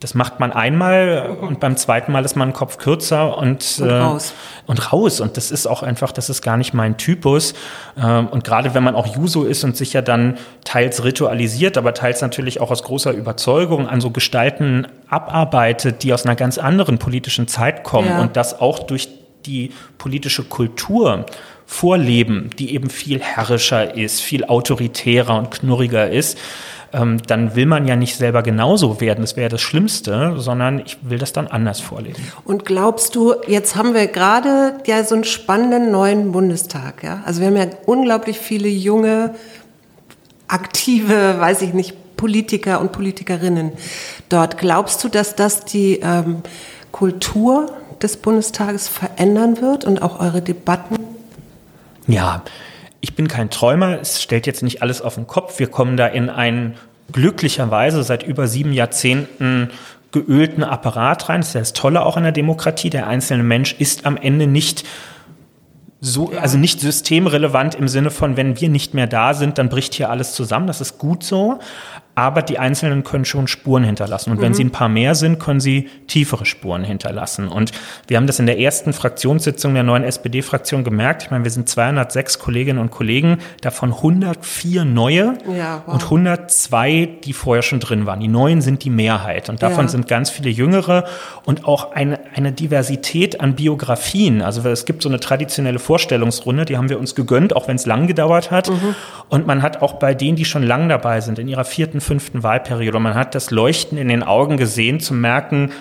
[0.00, 3.88] das macht man einmal und beim zweiten Mal ist man einen Kopf kürzer und, und,
[3.88, 4.34] raus.
[4.66, 5.20] Äh, und raus.
[5.20, 7.54] Und das ist auch einfach, das ist gar nicht mein Typus.
[7.96, 11.94] Ähm, und gerade wenn man auch Juso ist und sich ja dann teils ritualisiert, aber
[11.94, 16.98] teils natürlich auch aus großer Überzeugung an so Gestalten abarbeitet, die aus einer ganz anderen
[16.98, 18.20] politischen Zeit kommen ja.
[18.22, 19.08] und das auch durch
[19.46, 21.26] die politische Kultur
[21.66, 26.38] vorleben, die eben viel herrischer ist, viel autoritärer und knurriger ist,
[26.92, 30.98] ähm, dann will man ja nicht selber genauso werden, das wäre das Schlimmste, sondern ich
[31.02, 32.22] will das dann anders vorleben.
[32.44, 37.22] Und glaubst du, jetzt haben wir gerade ja so einen spannenden neuen Bundestag, ja?
[37.24, 39.34] Also wir haben ja unglaublich viele junge,
[40.48, 43.72] aktive, weiß ich nicht, Politiker und Politikerinnen
[44.28, 44.58] dort.
[44.58, 46.42] Glaubst du, dass das die ähm,
[46.92, 47.72] Kultur
[48.02, 51.11] des Bundestages verändern wird und auch eure Debatten?
[52.12, 52.42] Ja,
[53.00, 55.58] ich bin kein Träumer, es stellt jetzt nicht alles auf den Kopf.
[55.58, 56.74] Wir kommen da in einen
[57.10, 59.70] glücklicherweise seit über sieben Jahrzehnten
[60.10, 61.40] geölten Apparat rein.
[61.40, 62.90] Das ist das Tolle auch an der Demokratie.
[62.90, 64.84] Der einzelne Mensch ist am Ende nicht
[66.02, 69.94] so, also nicht systemrelevant im Sinne von, wenn wir nicht mehr da sind, dann bricht
[69.94, 70.66] hier alles zusammen.
[70.66, 71.60] Das ist gut so
[72.14, 74.30] aber die Einzelnen können schon Spuren hinterlassen.
[74.30, 74.42] Und mhm.
[74.42, 77.48] wenn sie ein paar mehr sind, können sie tiefere Spuren hinterlassen.
[77.48, 77.72] Und
[78.06, 81.22] wir haben das in der ersten Fraktionssitzung der neuen SPD-Fraktion gemerkt.
[81.22, 85.94] Ich meine, wir sind 206 Kolleginnen und Kollegen, davon 104 neue ja, wow.
[85.94, 88.20] und 102, die vorher schon drin waren.
[88.20, 89.48] Die neuen sind die Mehrheit.
[89.48, 89.88] Und davon ja.
[89.88, 91.04] sind ganz viele Jüngere
[91.46, 94.42] und auch eine, eine Diversität an Biografien.
[94.42, 97.86] Also es gibt so eine traditionelle Vorstellungsrunde, die haben wir uns gegönnt, auch wenn es
[97.86, 98.68] lang gedauert hat.
[98.68, 98.94] Mhm.
[99.30, 102.42] Und man hat auch bei denen, die schon lang dabei sind, in ihrer vierten fünften
[102.42, 102.96] Wahlperiode.
[102.96, 105.72] Und man hat das Leuchten in den Augen gesehen, zu merken,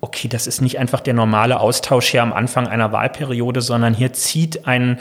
[0.00, 4.12] okay, das ist nicht einfach der normale Austausch hier am Anfang einer Wahlperiode, sondern hier
[4.12, 4.98] zieht ein,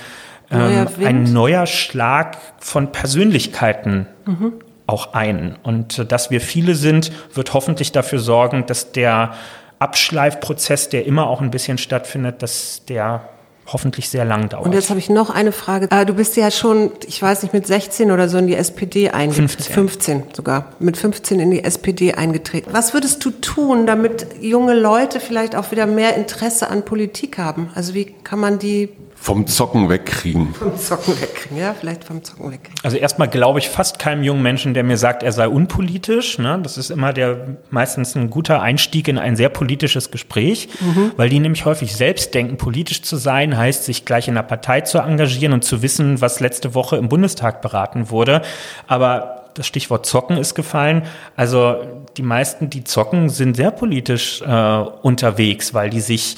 [0.49, 4.53] ähm, ein neuer Schlag von Persönlichkeiten mhm.
[4.87, 5.57] auch ein.
[5.63, 9.33] Und äh, dass wir viele sind, wird hoffentlich dafür sorgen, dass der
[9.79, 13.27] Abschleifprozess, der immer auch ein bisschen stattfindet, dass der
[13.65, 14.65] hoffentlich sehr lang dauert.
[14.65, 15.87] Und jetzt habe ich noch eine Frage.
[15.89, 19.09] Ah, du bist ja schon, ich weiß nicht, mit 16 oder so in die SPD
[19.09, 19.47] eingetreten.
[19.47, 19.73] 15.
[19.73, 20.73] 15 sogar.
[20.79, 22.69] Mit 15 in die SPD eingetreten.
[22.73, 27.69] Was würdest du tun, damit junge Leute vielleicht auch wieder mehr Interesse an Politik haben?
[27.75, 28.89] Also wie kann man die
[29.23, 30.53] vom Zocken wegkriegen.
[30.53, 32.77] Vom Zocken wegkriegen, ja, vielleicht vom Zocken wegkriegen.
[32.83, 36.39] Also erstmal glaube ich fast keinem jungen Menschen, der mir sagt, er sei unpolitisch.
[36.39, 36.59] Ne?
[36.61, 41.13] Das ist immer der meistens ein guter Einstieg in ein sehr politisches Gespräch, mhm.
[41.15, 44.81] weil die nämlich häufig selbst denken, politisch zu sein heißt, sich gleich in der Partei
[44.81, 48.41] zu engagieren und zu wissen, was letzte Woche im Bundestag beraten wurde.
[48.87, 51.03] Aber das Stichwort Zocken ist gefallen.
[51.37, 51.77] Also
[52.17, 56.35] die meisten, die zocken, sind sehr politisch äh, unterwegs, weil die sich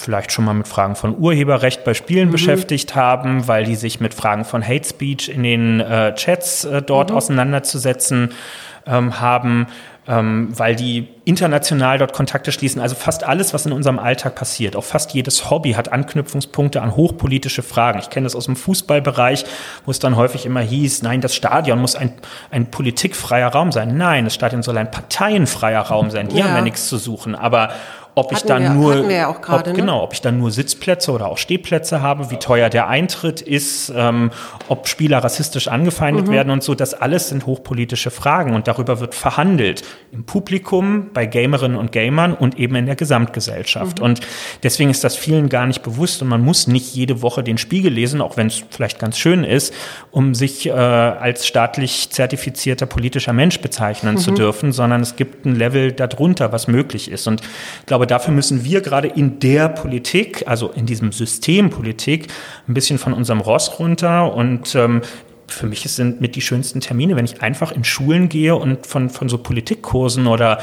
[0.00, 2.32] vielleicht schon mal mit Fragen von Urheberrecht bei Spielen mhm.
[2.32, 6.82] beschäftigt haben, weil die sich mit Fragen von Hate Speech in den äh, Chats äh,
[6.82, 7.16] dort mhm.
[7.16, 8.32] auseinanderzusetzen
[8.86, 9.66] ähm, haben,
[10.08, 12.80] ähm, weil die international dort Kontakte schließen.
[12.80, 16.96] Also fast alles, was in unserem Alltag passiert, auch fast jedes Hobby hat Anknüpfungspunkte an
[16.96, 17.98] hochpolitische Fragen.
[17.98, 19.44] Ich kenne das aus dem Fußballbereich,
[19.84, 22.12] wo es dann häufig immer hieß, nein, das Stadion muss ein,
[22.50, 23.98] ein politikfreier Raum sein.
[23.98, 26.28] Nein, das Stadion soll ein parteienfreier Raum sein.
[26.28, 26.44] Die ja.
[26.46, 27.34] haben ja nichts zu suchen.
[27.34, 27.70] Aber
[28.18, 29.80] ob ich dann wir, nur ja grade, ob, ne?
[29.80, 33.92] genau, ob ich dann nur Sitzplätze oder auch Stehplätze habe, wie teuer der Eintritt ist,
[33.94, 34.30] ähm,
[34.68, 36.32] ob Spieler rassistisch angefeindet mhm.
[36.32, 41.26] werden und so, das alles sind hochpolitische Fragen und darüber wird verhandelt im Publikum, bei
[41.26, 43.98] Gamerinnen und Gamern und eben in der Gesamtgesellschaft.
[43.98, 44.04] Mhm.
[44.04, 44.20] Und
[44.62, 47.92] deswegen ist das vielen gar nicht bewusst und man muss nicht jede Woche den Spiegel
[47.92, 49.72] lesen, auch wenn es vielleicht ganz schön ist,
[50.10, 54.18] um sich äh, als staatlich zertifizierter politischer Mensch bezeichnen mhm.
[54.18, 57.26] zu dürfen, sondern es gibt ein Level darunter, was möglich ist.
[57.26, 57.42] Und
[57.80, 62.28] ich glaube, dafür müssen wir gerade in der Politik, also in diesem System Politik,
[62.66, 65.02] ein bisschen von unserem Ross runter und ähm,
[65.50, 69.08] für mich sind mit die schönsten Termine, wenn ich einfach in Schulen gehe und von,
[69.10, 70.58] von so Politikkursen oder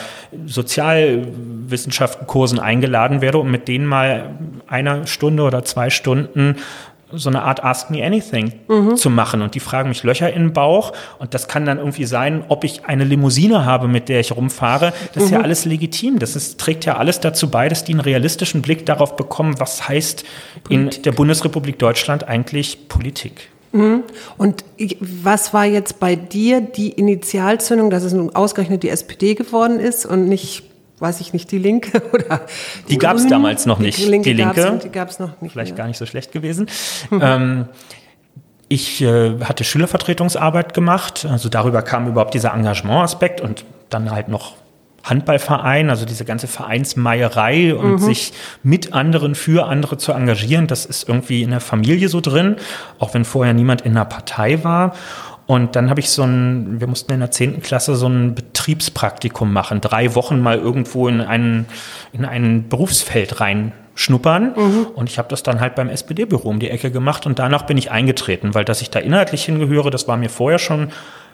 [0.46, 4.36] Sozialwissenschaftenkursen eingeladen werde, um mit denen mal
[4.68, 6.58] eine Stunde oder zwei Stunden
[7.12, 8.96] so eine Art Ask Me Anything mhm.
[8.96, 9.42] zu machen.
[9.42, 10.94] Und die fragen mich Löcher in den Bauch.
[11.20, 14.94] Und das kann dann irgendwie sein, ob ich eine Limousine habe, mit der ich rumfahre.
[15.14, 15.24] Das mhm.
[15.24, 15.44] ist ja mhm.
[15.44, 16.20] alles legitim.
[16.20, 19.88] Das ist, trägt ja alles dazu bei, dass die einen realistischen Blick darauf bekommen, was
[19.88, 20.26] heißt
[20.64, 20.98] Politik.
[20.98, 23.50] in der Bundesrepublik Deutschland eigentlich Politik.
[23.72, 24.04] Mhm.
[24.38, 24.64] Und
[25.00, 30.06] was war jetzt bei dir die Initialzündung, dass es nun ausgerechnet die SPD geworden ist
[30.06, 30.64] und nicht
[31.00, 32.42] weiß ich nicht, die Linke oder
[32.90, 33.98] die gab es damals noch nicht.
[33.98, 35.52] Die Linke, die Linke die gab's noch nicht.
[35.52, 35.78] Vielleicht ja.
[35.78, 36.68] gar nicht so schlecht gewesen.
[37.10, 37.22] Mhm.
[37.22, 37.66] Ähm,
[38.68, 44.54] ich äh, hatte Schülervertretungsarbeit gemacht, also darüber kam überhaupt dieser Engagement-Aspekt und dann halt noch
[45.04, 47.98] Handballverein, also diese ganze Vereinsmeierei und mhm.
[48.00, 52.56] sich mit anderen für andere zu engagieren, das ist irgendwie in der Familie so drin,
[52.98, 54.96] auch wenn vorher niemand in einer Partei war.
[55.48, 59.54] Und dann habe ich so ein, wir mussten in der zehnten Klasse so ein Betriebspraktikum
[59.54, 61.68] machen, drei Wochen mal irgendwo in ein,
[62.14, 64.54] in ein Berufsfeld reinschnuppern.
[64.56, 64.88] Mhm.
[64.96, 67.78] Und ich habe das dann halt beim SPD-Büro um die Ecke gemacht und danach bin
[67.78, 70.90] ich eingetreten, weil dass ich da inhaltlich hingehöre, das war mir vorher schon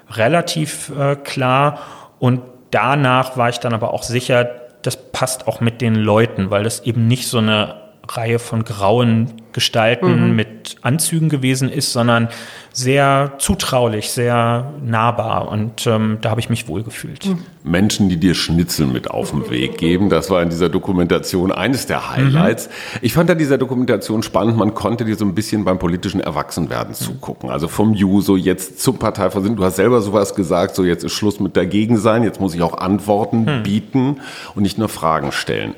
[0.10, 1.80] relativ äh, klar.
[2.20, 4.50] Und danach war ich dann aber auch sicher,
[4.82, 7.81] das passt auch mit den Leuten, weil das eben nicht so eine
[8.18, 10.36] Reihe von grauen Gestalten mhm.
[10.36, 12.30] mit Anzügen gewesen ist, sondern
[12.74, 17.26] sehr zutraulich, sehr nahbar und ähm, da habe ich mich wohlgefühlt.
[17.26, 17.40] Mhm.
[17.64, 21.86] Menschen, die dir Schnitzel mit auf den Weg geben, das war in dieser Dokumentation eines
[21.86, 22.68] der Highlights.
[22.68, 23.00] Mhm.
[23.02, 26.94] Ich fand an dieser Dokumentation spannend, man konnte dir so ein bisschen beim politischen Erwachsenwerden
[26.94, 27.50] zugucken.
[27.50, 29.58] Also vom Juso jetzt zum Parteivorsitzenden.
[29.58, 32.62] Du hast selber sowas gesagt, so jetzt ist Schluss mit dagegen sein, jetzt muss ich
[32.62, 33.64] auch Antworten mhm.
[33.64, 34.22] bieten
[34.56, 35.76] und nicht nur Fragen stellen.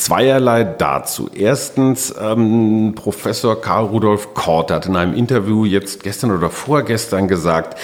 [0.00, 1.28] Zweierlei dazu.
[1.34, 7.78] Erstens, ähm, Professor Karl Rudolf Kort hat in einem Interview jetzt gestern oder vorgestern gesagt,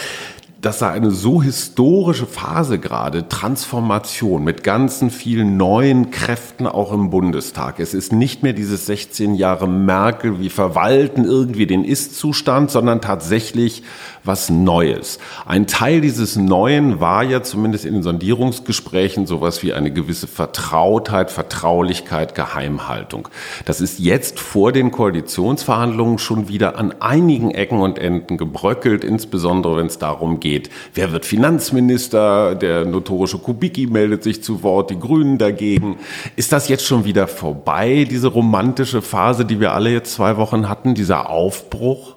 [0.67, 7.09] dass da eine so historische Phase gerade, Transformation mit ganzen vielen neuen Kräften auch im
[7.11, 7.79] Bundestag.
[7.79, 13.85] Es ist nicht mehr dieses 16 Jahre Merkel, wie verwalten irgendwie den Ist-Zustand, sondern tatsächlich
[14.25, 15.21] was Neues.
[15.45, 21.31] Ein Teil dieses Neuen war ja zumindest in den Sondierungsgesprächen sowas wie eine gewisse Vertrautheit,
[21.31, 23.29] Vertraulichkeit, Geheimhaltung.
[23.67, 29.77] Das ist jetzt vor den Koalitionsverhandlungen schon wieder an einigen Ecken und Enden gebröckelt, insbesondere
[29.77, 30.56] wenn es darum geht,
[30.95, 35.99] wer wird Finanzminister, der notorische Kubicki meldet sich zu Wort, die Grünen dagegen.
[36.37, 40.69] Ist das jetzt schon wieder vorbei, diese romantische Phase, die wir alle jetzt zwei Wochen
[40.69, 42.17] hatten, dieser Aufbruch?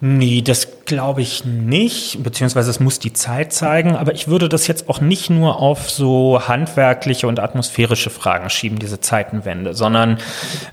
[0.00, 4.66] Nee, das glaube ich nicht, beziehungsweise es muss die Zeit zeigen, aber ich würde das
[4.66, 10.18] jetzt auch nicht nur auf so handwerkliche und atmosphärische Fragen schieben, diese Zeitenwende, sondern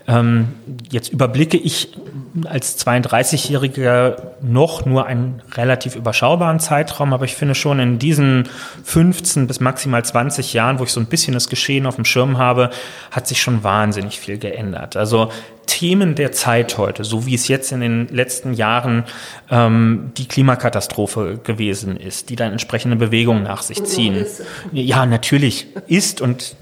[0.10, 0.50] ähm,
[0.92, 1.96] jetzt überblicke ich
[2.44, 8.50] als 32-Jähriger noch nur einen relativ überschaubaren Zeitraum, aber ich finde schon in diesen
[8.84, 12.38] 15 bis maximal 20 Jahren, wo ich so ein bisschen das Geschehen auf dem Schirm
[12.38, 12.72] habe,
[13.12, 14.98] hat sich schon wahnsinnig viel geändert.
[14.98, 15.30] Also
[15.70, 19.04] Themen der Zeit heute, so wie es jetzt in den letzten Jahren
[19.52, 24.26] ähm, die Klimakatastrophe gewesen ist, die dann entsprechende Bewegungen nach sich ziehen.
[24.72, 26.56] Ja, natürlich ist und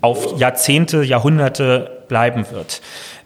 [0.00, 2.80] auf Jahrzehnte, Jahrhunderte bleiben wird.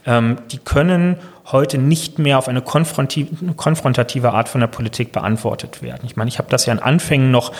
[0.07, 1.16] Ähm, die können
[1.52, 6.02] heute nicht mehr auf eine konfrontative Art von der Politik beantwortet werden.
[6.04, 7.52] Ich meine, ich habe das ja in Anfängen noch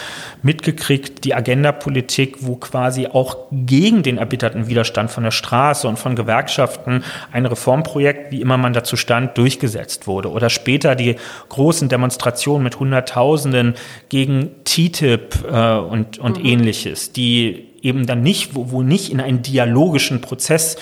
[0.43, 6.17] mitgekriegt, die Agenda-Politik, wo quasi auch gegen den erbitterten Widerstand von der Straße und von
[6.17, 10.31] Gewerkschaften ein Reformprojekt, wie immer man dazu stand, durchgesetzt wurde.
[10.31, 11.17] Oder später die
[11.49, 13.75] großen Demonstrationen mit Hunderttausenden
[14.09, 16.47] gegen TTIP äh, und, und mhm.
[16.47, 20.77] ähnliches, die eben dann nicht, wo, wo nicht in einen dialogischen Prozess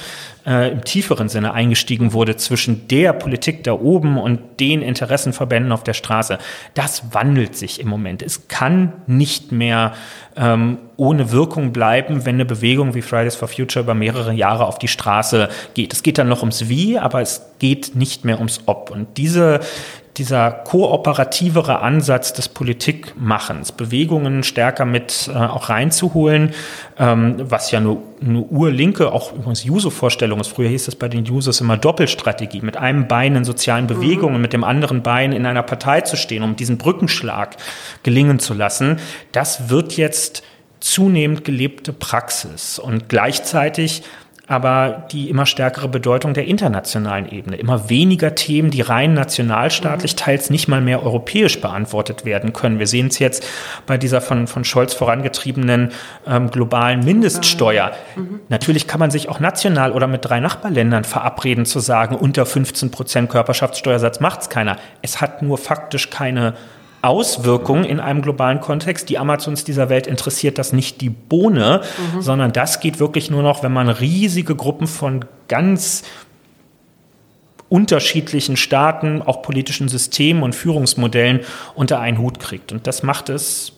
[0.49, 5.85] äh, im tieferen Sinne eingestiegen wurde zwischen der Politik da oben und den Interessenverbänden auf
[5.85, 6.39] der Straße.
[6.75, 8.23] Das wandelt sich im Moment.
[8.23, 9.93] Es kann nicht mehr
[10.37, 14.79] ähm, ohne Wirkung bleiben, wenn eine Bewegung wie Fridays for Future über mehrere Jahre auf
[14.79, 15.93] die Straße geht.
[15.93, 18.91] Es geht dann noch ums Wie, aber es geht nicht mehr ums Ob.
[18.91, 19.61] Und diese,
[20.19, 26.53] dieser kooperativere Ansatz des Politikmachens, Bewegungen stärker mit äh, auch reinzuholen,
[26.99, 30.49] ähm, was ja nur eine urlinke, auch übrigens Juso-Vorstellung ist.
[30.49, 33.89] Früher hieß das bei den Jusos immer Doppelstrategie, mit einem Bein in sozialen mhm.
[33.89, 34.43] Bewegungen, mhm.
[34.43, 37.57] mit dem anderen Bein in einer Partei zu stehen, um diesen Brückenschlag
[38.03, 38.99] gelingen zu lassen.
[39.33, 40.43] Das wird jetzt
[40.81, 44.03] zunehmend gelebte Praxis und gleichzeitig
[44.49, 47.57] aber die immer stärkere Bedeutung der internationalen Ebene.
[47.57, 50.17] Immer weniger Themen, die rein nationalstaatlich, mhm.
[50.17, 52.79] teils nicht mal mehr europäisch beantwortet werden können.
[52.79, 53.47] Wir sehen es jetzt
[53.87, 55.91] bei dieser von, von Scholz vorangetriebenen
[56.27, 57.93] ähm, globalen Mindeststeuer.
[58.17, 58.41] Mhm.
[58.49, 62.91] Natürlich kann man sich auch national oder mit drei Nachbarländern verabreden zu sagen, unter 15
[62.91, 64.79] Prozent Körperschaftssteuersatz macht es keiner.
[65.03, 66.55] Es hat nur faktisch keine
[67.03, 69.09] Auswirkungen in einem globalen Kontext.
[69.09, 71.83] Die Amazons dieser Welt interessiert das nicht die Bohne,
[72.15, 72.23] mhm.
[72.23, 76.03] sondern das geht wirklich nur noch, wenn man riesige Gruppen von ganz
[77.69, 81.41] unterschiedlichen Staaten, auch politischen Systemen und Führungsmodellen
[81.75, 82.73] unter einen Hut kriegt.
[82.73, 83.73] Und das macht es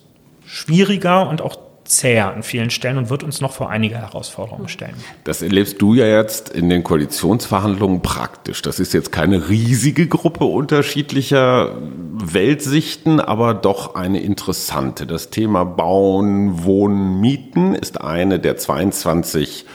[0.45, 1.57] schwieriger und auch
[1.91, 4.95] zäher an vielen Stellen und wird uns noch vor einige Herausforderungen stellen.
[5.23, 8.61] Das erlebst du ja jetzt in den Koalitionsverhandlungen praktisch.
[8.61, 11.75] Das ist jetzt keine riesige Gruppe unterschiedlicher
[12.13, 15.05] Weltsichten, aber doch eine interessante.
[15.05, 19.65] Das Thema Bauen, Wohnen, Mieten ist eine der 22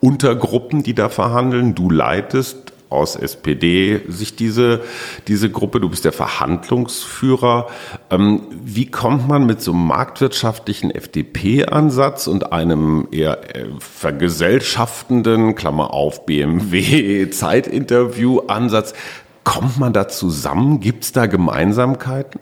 [0.00, 1.74] Untergruppen, die da verhandeln.
[1.74, 4.82] Du leitest aus SPD sich diese,
[5.28, 7.68] diese Gruppe, du bist der Verhandlungsführer.
[8.10, 15.94] Ähm, wie kommt man mit so einem marktwirtschaftlichen FDP-Ansatz und einem eher äh, vergesellschaftenden, Klammer
[15.94, 18.92] auf, BMW-Zeitinterview-Ansatz,
[19.44, 20.80] kommt man da zusammen?
[20.80, 22.40] Gibt es da Gemeinsamkeiten?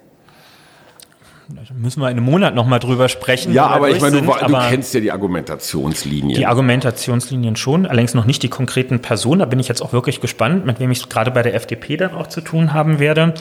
[1.49, 3.55] Da müssen wir in einem Monat nochmal drüber sprechen.
[3.55, 6.37] Ja, aber ich meine, du, du kennst ja die Argumentationslinien.
[6.39, 9.39] Die Argumentationslinien schon, allerdings noch nicht die konkreten Personen.
[9.39, 12.13] Da bin ich jetzt auch wirklich gespannt, mit wem ich gerade bei der FDP dann
[12.13, 13.33] auch zu tun haben werde.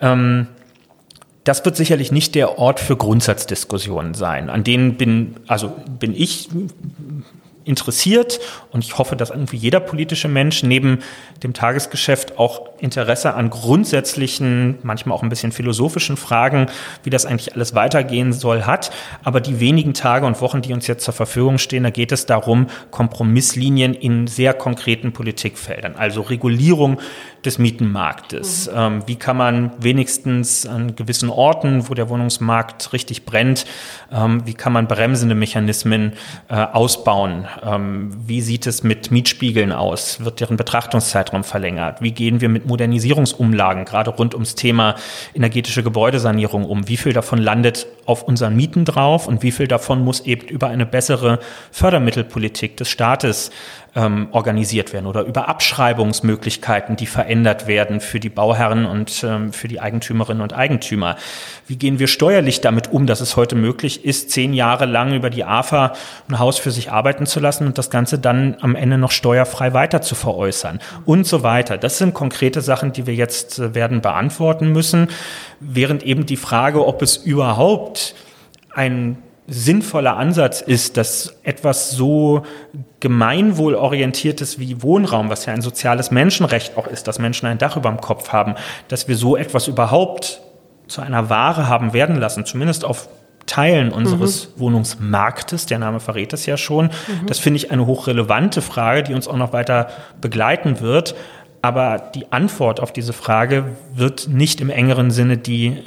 [0.00, 0.48] Ähm,
[1.44, 4.50] das wird sicherlich nicht der Ort für Grundsatzdiskussionen sein.
[4.50, 6.50] An denen bin, also bin ich
[7.68, 8.40] interessiert
[8.72, 11.00] und ich hoffe, dass irgendwie jeder politische Mensch neben
[11.42, 16.66] dem Tagesgeschäft auch Interesse an grundsätzlichen, manchmal auch ein bisschen philosophischen Fragen,
[17.02, 18.90] wie das eigentlich alles weitergehen soll, hat.
[19.22, 22.26] Aber die wenigen Tage und Wochen, die uns jetzt zur Verfügung stehen, da geht es
[22.26, 26.98] darum, Kompromisslinien in sehr konkreten Politikfeldern, also Regulierung
[27.44, 28.68] des Mietenmarktes.
[28.68, 28.78] Mhm.
[28.78, 33.64] Ähm, wie kann man wenigstens an gewissen Orten, wo der Wohnungsmarkt richtig brennt,
[34.12, 36.14] ähm, wie kann man bremsende Mechanismen
[36.48, 37.46] äh, ausbauen?
[37.62, 40.24] Ähm, wie sieht es mit Mietspiegeln aus?
[40.24, 42.00] Wird deren Betrachtungszeitraum verlängert?
[42.02, 44.96] Wie gehen wir mit Modernisierungsumlagen, gerade rund ums Thema
[45.34, 46.88] energetische Gebäudesanierung um?
[46.88, 50.68] Wie viel davon landet auf unseren Mieten drauf und wie viel davon muss eben über
[50.68, 51.38] eine bessere
[51.70, 53.50] Fördermittelpolitik des Staates
[53.98, 59.66] ähm, organisiert werden oder über Abschreibungsmöglichkeiten, die verändert werden für die Bauherren und ähm, für
[59.66, 61.16] die Eigentümerinnen und Eigentümer.
[61.66, 65.30] Wie gehen wir steuerlich damit um, dass es heute möglich ist, zehn Jahre lang über
[65.30, 65.94] die AFA
[66.28, 69.72] ein Haus für sich arbeiten zu lassen und das Ganze dann am Ende noch steuerfrei
[69.72, 71.76] weiter zu veräußern und so weiter.
[71.76, 75.08] Das sind konkrete Sachen, die wir jetzt äh, werden beantworten müssen,
[75.58, 78.14] während eben die Frage, ob es überhaupt
[78.72, 79.18] ein
[79.50, 82.42] sinnvoller Ansatz ist, dass etwas so
[83.00, 87.88] gemeinwohlorientiertes wie Wohnraum, was ja ein soziales Menschenrecht auch ist, dass Menschen ein Dach über
[87.88, 88.56] dem Kopf haben,
[88.88, 90.42] dass wir so etwas überhaupt
[90.86, 93.08] zu einer Ware haben werden lassen, zumindest auf
[93.46, 94.60] Teilen unseres mhm.
[94.60, 96.86] Wohnungsmarktes, der Name verrät es ja schon.
[96.86, 97.26] Mhm.
[97.26, 99.88] Das finde ich eine hochrelevante Frage, die uns auch noch weiter
[100.20, 101.14] begleiten wird.
[101.62, 105.82] Aber die Antwort auf diese Frage wird nicht im engeren Sinne die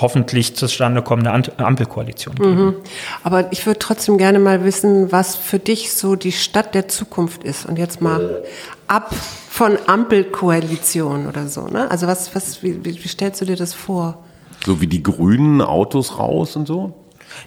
[0.00, 2.64] hoffentlich zustande kommende Ampelkoalition geben.
[2.64, 2.74] Mhm.
[3.22, 7.44] Aber ich würde trotzdem gerne mal wissen, was für dich so die Stadt der Zukunft
[7.44, 7.66] ist.
[7.66, 8.42] Und jetzt mal
[8.86, 9.14] ab
[9.50, 11.66] von Ampelkoalition oder so.
[11.66, 11.90] Ne?
[11.90, 14.22] Also was, was, wie, wie stellst du dir das vor?
[14.64, 16.94] So wie die grünen Autos raus und so?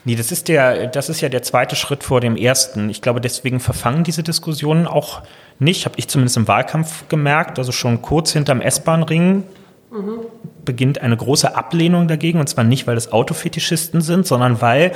[0.06, 2.90] Nee, das ist der, das ist ja der zweite Schritt vor dem ersten.
[2.90, 5.22] Ich glaube, deswegen verfangen diese Diskussionen auch
[5.58, 9.44] nicht, habe ich zumindest im Wahlkampf gemerkt, also schon kurz hinterm S-Bahn-Ring
[9.92, 10.22] mhm.
[10.66, 12.40] beginnt eine große Ablehnung dagegen.
[12.40, 14.92] Und zwar nicht, weil es Autofetischisten sind, sondern weil,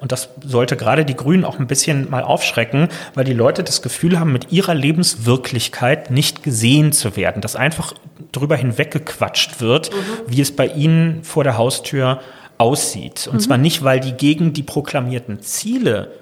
[0.00, 3.82] und das sollte gerade die Grünen auch ein bisschen mal aufschrecken, weil die Leute das
[3.82, 7.94] Gefühl haben, mit ihrer Lebenswirklichkeit nicht gesehen zu werden, dass einfach
[8.32, 9.96] drüber hinweggequatscht wird, mhm.
[10.26, 12.20] wie es bei ihnen vor der Haustür
[12.58, 13.26] aussieht.
[13.26, 13.40] Und mhm.
[13.40, 16.12] zwar nicht, weil die gegen die proklamierten Ziele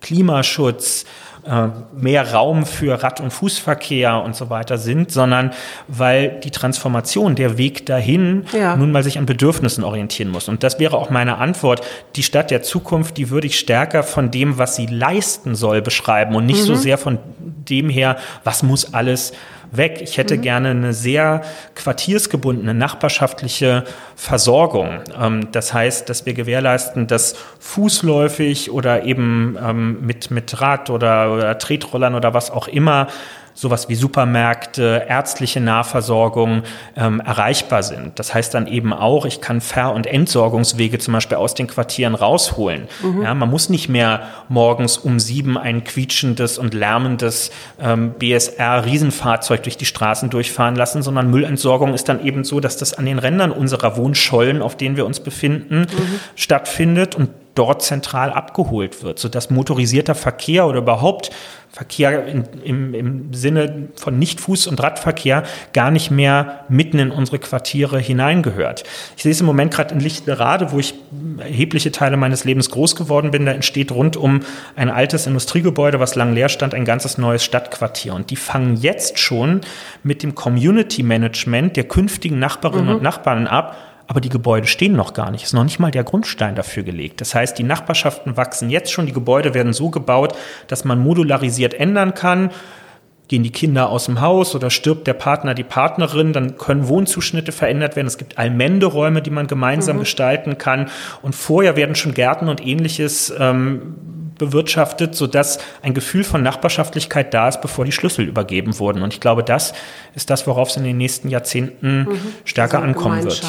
[0.00, 1.04] Klimaschutz,
[1.96, 5.52] mehr Raum für Rad- und Fußverkehr und so weiter sind, sondern
[5.88, 8.76] weil die Transformation, der Weg dahin ja.
[8.76, 10.48] nun mal sich an Bedürfnissen orientieren muss.
[10.48, 11.82] Und das wäre auch meine Antwort.
[12.16, 16.34] Die Stadt der Zukunft, die würde ich stärker von dem, was sie leisten soll, beschreiben
[16.34, 16.66] und nicht mhm.
[16.66, 19.32] so sehr von dem her, was muss alles
[19.72, 20.00] weg.
[20.02, 20.42] Ich hätte mhm.
[20.42, 21.42] gerne eine sehr
[21.74, 25.00] quartiersgebundene, nachbarschaftliche Versorgung.
[25.20, 31.32] Ähm, das heißt, dass wir gewährleisten, dass fußläufig oder eben ähm, mit, mit Rad oder,
[31.32, 33.08] oder Tretrollern oder was auch immer
[33.56, 36.62] sowas wie Supermärkte, ärztliche Nahversorgung
[36.94, 38.18] ähm, erreichbar sind.
[38.18, 42.14] Das heißt dann eben auch, ich kann Ver- und Entsorgungswege zum Beispiel aus den Quartieren
[42.14, 42.86] rausholen.
[43.02, 43.22] Mhm.
[43.22, 49.78] Ja, man muss nicht mehr morgens um sieben ein quietschendes und lärmendes ähm, BSR-Riesenfahrzeug durch
[49.78, 53.52] die Straßen durchfahren lassen, sondern Müllentsorgung ist dann eben so, dass das an den Rändern
[53.52, 56.20] unserer Wohnschollen, auf denen wir uns befinden, mhm.
[56.34, 61.30] stattfindet und dort zentral abgeholt wird, sodass motorisierter Verkehr oder überhaupt
[61.76, 65.42] Verkehr in, im, im Sinne von Nicht-Fuß- und Radverkehr
[65.74, 68.84] gar nicht mehr mitten in unsere Quartiere hineingehört.
[69.14, 70.94] Ich sehe es im Moment gerade in Lichtenrade, wo ich
[71.36, 73.44] erhebliche Teile meines Lebens groß geworden bin.
[73.44, 74.40] Da entsteht rund um
[74.74, 78.14] ein altes Industriegebäude, was lang leer stand, ein ganzes neues Stadtquartier.
[78.14, 79.60] Und die fangen jetzt schon
[80.02, 82.94] mit dem Community Management der künftigen Nachbarinnen mhm.
[82.94, 83.76] und Nachbarn ab,
[84.06, 85.44] aber die Gebäude stehen noch gar nicht.
[85.44, 87.20] Ist noch nicht mal der Grundstein dafür gelegt.
[87.20, 90.36] Das heißt, die Nachbarschaften wachsen jetzt schon, die Gebäude werden so gebaut,
[90.68, 92.50] dass man modularisiert ändern kann
[93.28, 97.52] gehen die Kinder aus dem Haus oder stirbt der Partner, die Partnerin, dann können Wohnzuschnitte
[97.52, 98.06] verändert werden.
[98.06, 100.00] Es gibt Allmenderäume, die man gemeinsam mhm.
[100.00, 100.90] gestalten kann.
[101.22, 103.96] Und vorher werden schon Gärten und ähnliches ähm,
[104.38, 109.02] bewirtschaftet, sodass ein Gefühl von Nachbarschaftlichkeit da ist, bevor die Schlüssel übergeben wurden.
[109.02, 109.72] Und ich glaube, das
[110.14, 112.18] ist das, worauf es in den nächsten Jahrzehnten mhm.
[112.44, 113.42] stärker ankommen wird.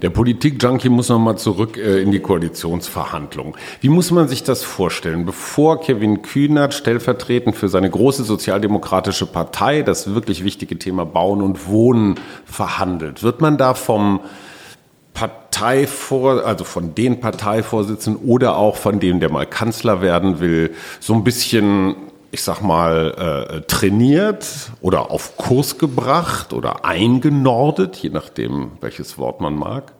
[0.00, 3.54] Der Politik-Junkie muss nochmal zurück äh, in die Koalitionsverhandlungen.
[3.80, 5.24] Wie muss man sich das vorstellen?
[5.24, 11.68] Bevor Kevin Kühnert stellvertretend für seine große sozialdemokratische Partei das wirklich wichtige Thema Bauen und
[11.68, 14.20] Wohnen verhandelt, wird man da vom
[15.14, 21.14] Parteivor, also von den Parteivorsitzenden oder auch von dem, der mal Kanzler werden will, so
[21.14, 21.96] ein bisschen,
[22.30, 24.46] ich sag mal, äh, trainiert
[24.80, 29.92] oder auf Kurs gebracht oder eingenordet, je nachdem, welches Wort man mag?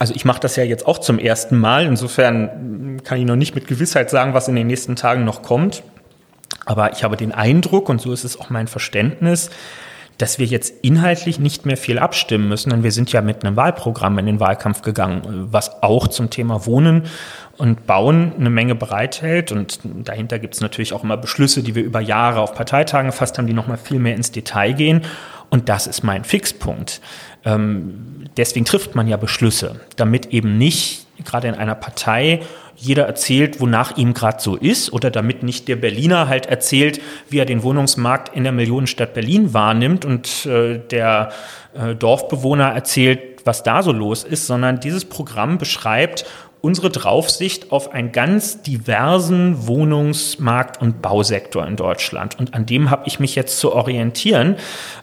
[0.00, 1.84] Also ich mache das ja jetzt auch zum ersten Mal.
[1.84, 5.82] Insofern kann ich noch nicht mit Gewissheit sagen, was in den nächsten Tagen noch kommt.
[6.66, 9.50] Aber ich habe den Eindruck, und so ist es auch mein Verständnis,
[10.20, 13.56] dass wir jetzt inhaltlich nicht mehr viel abstimmen müssen, denn wir sind ja mit einem
[13.56, 17.04] Wahlprogramm in den Wahlkampf gegangen, was auch zum Thema Wohnen
[17.56, 19.50] und Bauen eine Menge bereithält.
[19.50, 23.38] Und dahinter gibt es natürlich auch immer Beschlüsse, die wir über Jahre auf Parteitagen gefasst
[23.38, 25.02] haben, die nochmal viel mehr ins Detail gehen.
[25.48, 27.00] Und das ist mein Fixpunkt.
[27.44, 32.40] Ähm, deswegen trifft man ja Beschlüsse, damit eben nicht gerade in einer Partei
[32.76, 37.38] jeder erzählt, wonach ihm gerade so ist, oder damit nicht der Berliner halt erzählt, wie
[37.38, 41.30] er den Wohnungsmarkt in der Millionenstadt Berlin wahrnimmt und äh, der
[41.74, 46.24] äh, Dorfbewohner erzählt, was da so los ist, sondern dieses Programm beschreibt
[46.62, 52.38] unsere Draufsicht auf einen ganz diversen Wohnungsmarkt- und Bausektor in Deutschland.
[52.38, 54.56] Und an dem habe ich mich jetzt zu orientieren.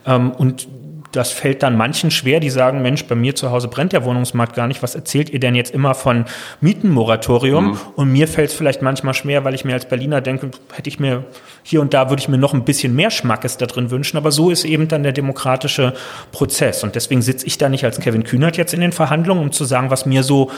[0.05, 0.67] Ähm, und
[1.11, 4.55] das fällt dann manchen schwer, die sagen, Mensch, bei mir zu Hause brennt der Wohnungsmarkt
[4.55, 4.83] gar nicht.
[4.83, 6.25] Was erzählt ihr denn jetzt immer von
[6.59, 7.65] Mietenmoratorium?
[7.65, 7.77] Mhm.
[7.95, 10.99] Und mir fällt es vielleicht manchmal schwer, weil ich mir als Berliner denke, hätte ich
[10.99, 11.23] mir
[11.63, 14.17] hier und da würde ich mir noch ein bisschen mehr Schmackes da drin wünschen.
[14.17, 15.93] Aber so ist eben dann der demokratische
[16.31, 16.83] Prozess.
[16.83, 19.65] Und deswegen sitze ich da nicht als Kevin Kühnert jetzt in den Verhandlungen, um zu
[19.65, 20.51] sagen, was mir so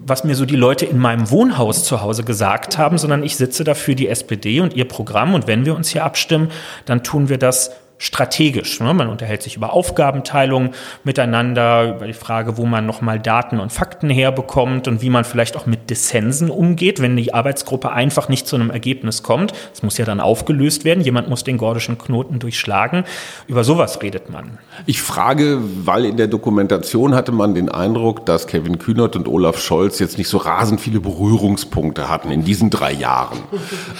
[0.00, 3.62] was mir so die Leute in meinem Wohnhaus zu Hause gesagt haben, sondern ich sitze
[3.62, 5.34] dafür die SPD und ihr Programm.
[5.34, 6.50] Und wenn wir uns hier abstimmen,
[6.86, 8.80] dann tun wir das strategisch.
[8.80, 8.94] Ne?
[8.94, 10.70] Man unterhält sich über Aufgabenteilung
[11.02, 15.56] miteinander, über die Frage, wo man nochmal Daten und Fakten herbekommt und wie man vielleicht
[15.56, 19.52] auch mit Dissensen umgeht, wenn die Arbeitsgruppe einfach nicht zu einem Ergebnis kommt.
[19.74, 21.02] Es muss ja dann aufgelöst werden.
[21.02, 23.04] Jemand muss den gordischen Knoten durchschlagen.
[23.48, 24.58] Über sowas redet man.
[24.86, 29.58] Ich frage, weil in der Dokumentation hatte man den Eindruck, dass Kevin Kühnert und Olaf
[29.60, 33.38] Scholz jetzt nicht so rasend viele Berührungspunkte hatten in diesen drei Jahren.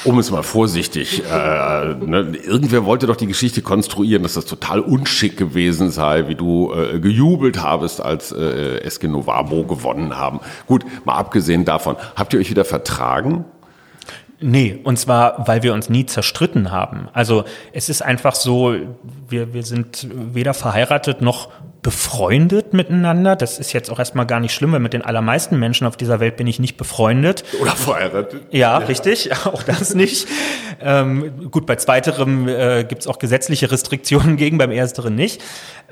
[0.04, 1.24] Um es mal vorsichtig.
[1.24, 2.32] Äh, ne?
[2.44, 6.72] Irgendwer wollte doch die Geschichte konstruieren konstruieren, dass das total unschick gewesen sei, wie du
[6.74, 10.40] äh, gejubelt habest, als äh, Eske Novabo gewonnen haben.
[10.66, 13.46] Gut, mal abgesehen davon, habt ihr euch wieder vertragen?
[14.40, 17.08] Nee, und zwar, weil wir uns nie zerstritten haben.
[17.14, 18.76] Also es ist einfach so,
[19.28, 21.48] wir, wir sind weder verheiratet noch
[21.82, 23.36] befreundet miteinander.
[23.36, 26.18] Das ist jetzt auch erstmal gar nicht schlimm, weil mit den allermeisten Menschen auf dieser
[26.20, 27.44] Welt bin ich nicht befreundet.
[27.60, 28.42] Oder verheiratet.
[28.50, 28.86] Ja, ja.
[28.86, 30.26] richtig, auch das nicht.
[30.80, 35.42] ähm, gut, bei zweiterem äh, gibt es auch gesetzliche Restriktionen gegen, beim ersteren nicht.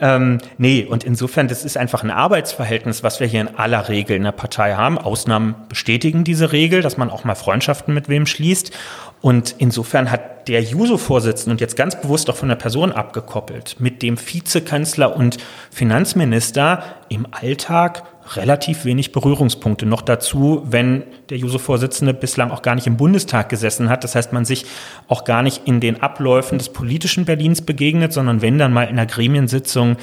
[0.00, 4.16] Ähm, nee, und insofern, das ist einfach ein Arbeitsverhältnis, was wir hier in aller Regel
[4.16, 4.98] in der Partei haben.
[4.98, 8.72] Ausnahmen bestätigen diese Regel, dass man auch mal Freundschaften mit wem schließt.
[9.20, 14.02] Und insofern hat der Juso-Vorsitzende und jetzt ganz bewusst auch von der Person abgekoppelt, mit
[14.02, 15.38] dem Vizekanzler und
[15.70, 18.04] Finanzminister im Alltag
[18.34, 19.86] relativ wenig Berührungspunkte.
[19.86, 24.04] Noch dazu, wenn der Juso-Vorsitzende bislang auch gar nicht im Bundestag gesessen hat.
[24.04, 24.66] Das heißt, man sich
[25.08, 28.90] auch gar nicht in den Abläufen des politischen Berlins begegnet, sondern wenn dann mal in
[28.90, 29.96] einer Gremiensitzung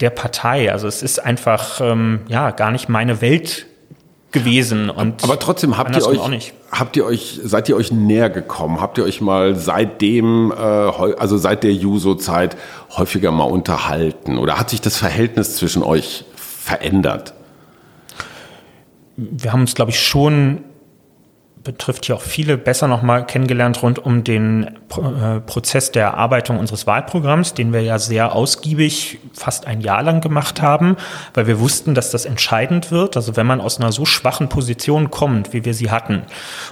[0.00, 0.72] der Partei.
[0.72, 3.66] Also es ist einfach ähm, ja gar nicht meine Welt
[4.34, 4.90] gewesen.
[4.90, 8.82] Und Aber trotzdem habt ihr euch, habt ihr euch, seid ihr euch näher gekommen?
[8.82, 12.58] Habt ihr euch mal seitdem, äh, also seit der Juso-Zeit
[12.94, 14.36] häufiger mal unterhalten?
[14.36, 17.32] Oder hat sich das Verhältnis zwischen euch verändert?
[19.16, 20.64] Wir haben uns, glaube ich, schon
[21.64, 26.86] betrifft hier auch viele besser nochmal kennengelernt rund um den äh, Prozess der Erarbeitung unseres
[26.86, 30.96] Wahlprogramms, den wir ja sehr ausgiebig fast ein Jahr lang gemacht haben,
[31.32, 33.16] weil wir wussten, dass das entscheidend wird.
[33.16, 36.22] Also wenn man aus einer so schwachen Position kommt, wie wir sie hatten,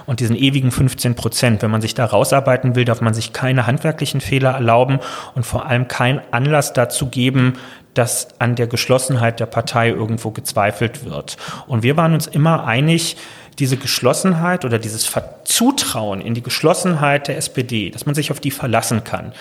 [0.05, 3.65] und diesen ewigen 15 Prozent, wenn man sich da rausarbeiten will, darf man sich keine
[3.65, 4.99] handwerklichen Fehler erlauben
[5.33, 7.53] und vor allem keinen Anlass dazu geben,
[7.93, 11.37] dass an der Geschlossenheit der Partei irgendwo gezweifelt wird.
[11.67, 13.17] Und wir waren uns immer einig,
[13.59, 18.51] diese Geschlossenheit oder dieses Verzutrauen in die Geschlossenheit der SPD, dass man sich auf die
[18.51, 19.33] verlassen kann,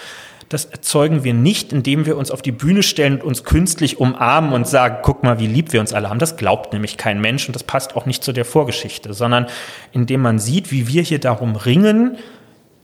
[0.53, 4.53] das erzeugen wir nicht, indem wir uns auf die Bühne stellen und uns künstlich umarmen
[4.53, 6.19] und sagen, guck mal, wie lieb wir uns alle haben.
[6.19, 9.47] Das glaubt nämlich kein Mensch und das passt auch nicht zu der Vorgeschichte, sondern
[9.93, 12.19] indem man sieht, wie wir hier darum ringen,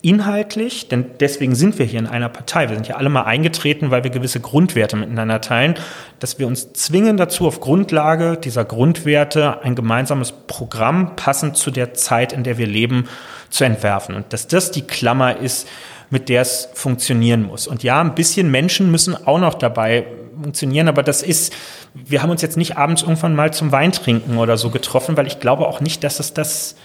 [0.00, 2.68] inhaltlich, denn deswegen sind wir hier in einer Partei.
[2.68, 5.74] Wir sind ja alle mal eingetreten, weil wir gewisse Grundwerte miteinander teilen,
[6.20, 11.94] dass wir uns zwingen dazu, auf Grundlage dieser Grundwerte ein gemeinsames Programm passend zu der
[11.94, 13.08] Zeit, in der wir leben,
[13.50, 14.14] zu entwerfen.
[14.14, 15.66] Und dass das die Klammer ist,
[16.10, 17.66] mit der es funktionieren muss.
[17.66, 20.06] Und ja, ein bisschen Menschen müssen auch noch dabei
[20.40, 21.52] funktionieren, aber das ist,
[21.94, 25.40] wir haben uns jetzt nicht abends irgendwann mal zum Weintrinken oder so getroffen, weil ich
[25.40, 26.76] glaube auch nicht, dass es das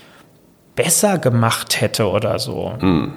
[0.75, 2.73] besser gemacht hätte oder so.
[2.79, 3.13] Mhm.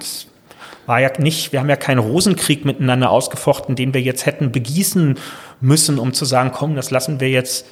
[0.85, 5.19] war ja nicht, wir haben ja keinen Rosenkrieg miteinander ausgefochten, den wir jetzt hätten begießen
[5.59, 7.65] müssen, um zu sagen, komm, das lassen wir jetzt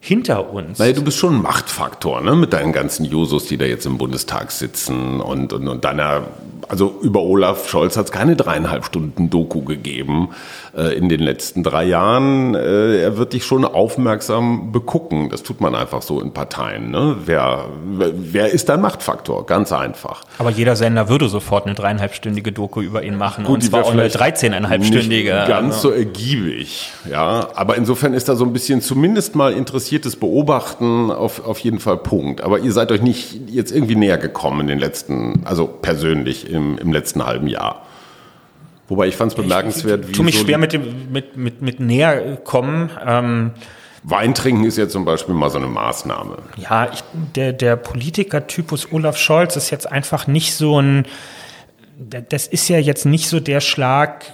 [0.00, 0.78] hinter uns.
[0.78, 2.36] Naja, du bist schon ein Machtfaktor, ne?
[2.36, 6.24] Mit deinen ganzen Jusos, die da jetzt im Bundestag sitzen und, und, und deiner
[6.68, 10.30] also über Olaf Scholz hat es keine dreieinhalb Stunden Doku gegeben
[10.96, 12.54] in den letzten drei Jahren.
[12.54, 15.28] Äh, er wird dich schon aufmerksam begucken.
[15.30, 16.90] Das tut man einfach so in Parteien.
[16.90, 17.16] Ne?
[17.24, 19.46] Wer, wer ist dein Machtfaktor?
[19.46, 20.22] Ganz einfach.
[20.38, 23.44] Aber jeder Sender würde sofort eine dreieinhalbstündige Doku über ihn machen.
[23.44, 25.46] Gut, und zwar auch eine 13,5-stündige.
[25.48, 25.88] Ganz also.
[25.88, 26.90] so ergiebig.
[27.10, 31.80] Ja, aber insofern ist da so ein bisschen zumindest mal interessiertes Beobachten auf, auf jeden
[31.80, 32.42] Fall Punkt.
[32.42, 36.78] Aber ihr seid euch nicht jetzt irgendwie näher gekommen in den letzten, also persönlich im,
[36.78, 37.82] im letzten halben Jahr.
[38.88, 40.12] Wobei ich fand es bemerkenswert, wie.
[40.12, 42.90] Tu mich so schwer mit dem mit, mit, mit näher kommen.
[43.04, 43.52] Ähm,
[44.02, 46.38] Wein trinken ist jetzt zum Beispiel mal so eine Maßnahme.
[46.56, 47.02] Ja, ich,
[47.34, 51.06] der, der Politiker-Typus Olaf Scholz ist jetzt einfach nicht so ein.
[52.00, 54.24] Das ist ja jetzt nicht so der Schlag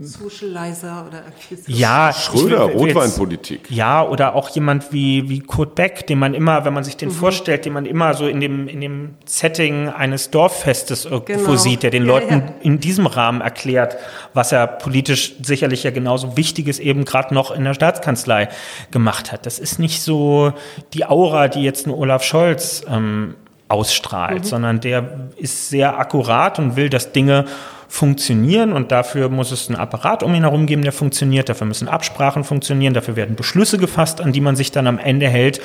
[0.00, 1.24] Socializer oder
[1.66, 3.70] Ja, Schröder, Rotweinpolitik.
[3.70, 7.08] Ja, oder auch jemand wie, wie Kurt Beck, den man immer, wenn man sich den
[7.08, 7.14] mhm.
[7.14, 11.56] vorstellt, den man immer so in dem, in dem Setting eines Dorffestes irgendwo genau.
[11.56, 12.54] sieht, der den ja, Leuten ja.
[12.60, 13.96] in diesem Rahmen erklärt,
[14.34, 18.48] was er politisch sicherlich ja genauso Wichtiges eben gerade noch in der Staatskanzlei
[18.90, 19.46] gemacht hat.
[19.46, 20.52] Das ist nicht so
[20.92, 23.34] die Aura, die jetzt ein Olaf Scholz ähm,
[23.68, 24.44] ausstrahlt, mhm.
[24.44, 27.44] sondern der ist sehr akkurat und will, dass Dinge
[27.88, 31.88] funktionieren und dafür muss es einen Apparat um ihn herum geben, der funktioniert, dafür müssen
[31.88, 35.62] Absprachen funktionieren, dafür werden Beschlüsse gefasst, an die man sich dann am Ende hält.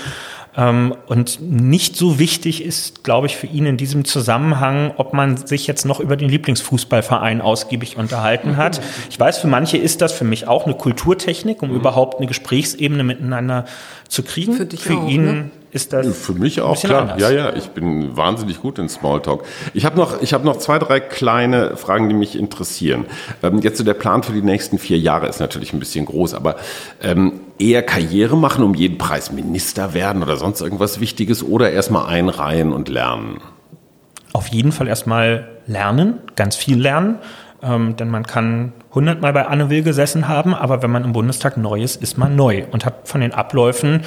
[0.56, 5.36] Ähm, und nicht so wichtig ist, glaube ich, für ihn in diesem Zusammenhang, ob man
[5.36, 8.80] sich jetzt noch über den Lieblingsfußballverein ausgiebig unterhalten hat.
[9.10, 11.76] Ich weiß, für manche ist das für mich auch eine Kulturtechnik, um mhm.
[11.76, 13.66] überhaupt eine Gesprächsebene miteinander
[14.08, 14.54] zu kriegen.
[14.54, 15.50] Für, dich für auch, ihn ne?
[15.74, 17.02] Ist das für mich auch klar.
[17.02, 17.20] Anders.
[17.20, 19.44] Ja, ja, ich bin wahnsinnig gut in Smalltalk.
[19.74, 23.06] Ich habe noch, ich habe noch zwei, drei kleine Fragen, die mich interessieren.
[23.42, 26.36] Ähm, jetzt so der Plan für die nächsten vier Jahre ist natürlich ein bisschen groß,
[26.36, 26.58] aber
[27.02, 32.06] ähm, eher Karriere machen, um jeden Preis Minister werden oder sonst irgendwas Wichtiges oder erstmal
[32.06, 33.42] einreihen und lernen?
[34.32, 37.18] Auf jeden Fall erstmal lernen, ganz viel lernen,
[37.64, 41.58] ähm, denn man kann hundertmal bei Anne Will gesessen haben, aber wenn man im Bundestag
[41.58, 44.02] neu ist, ist man neu und hat von den Abläufen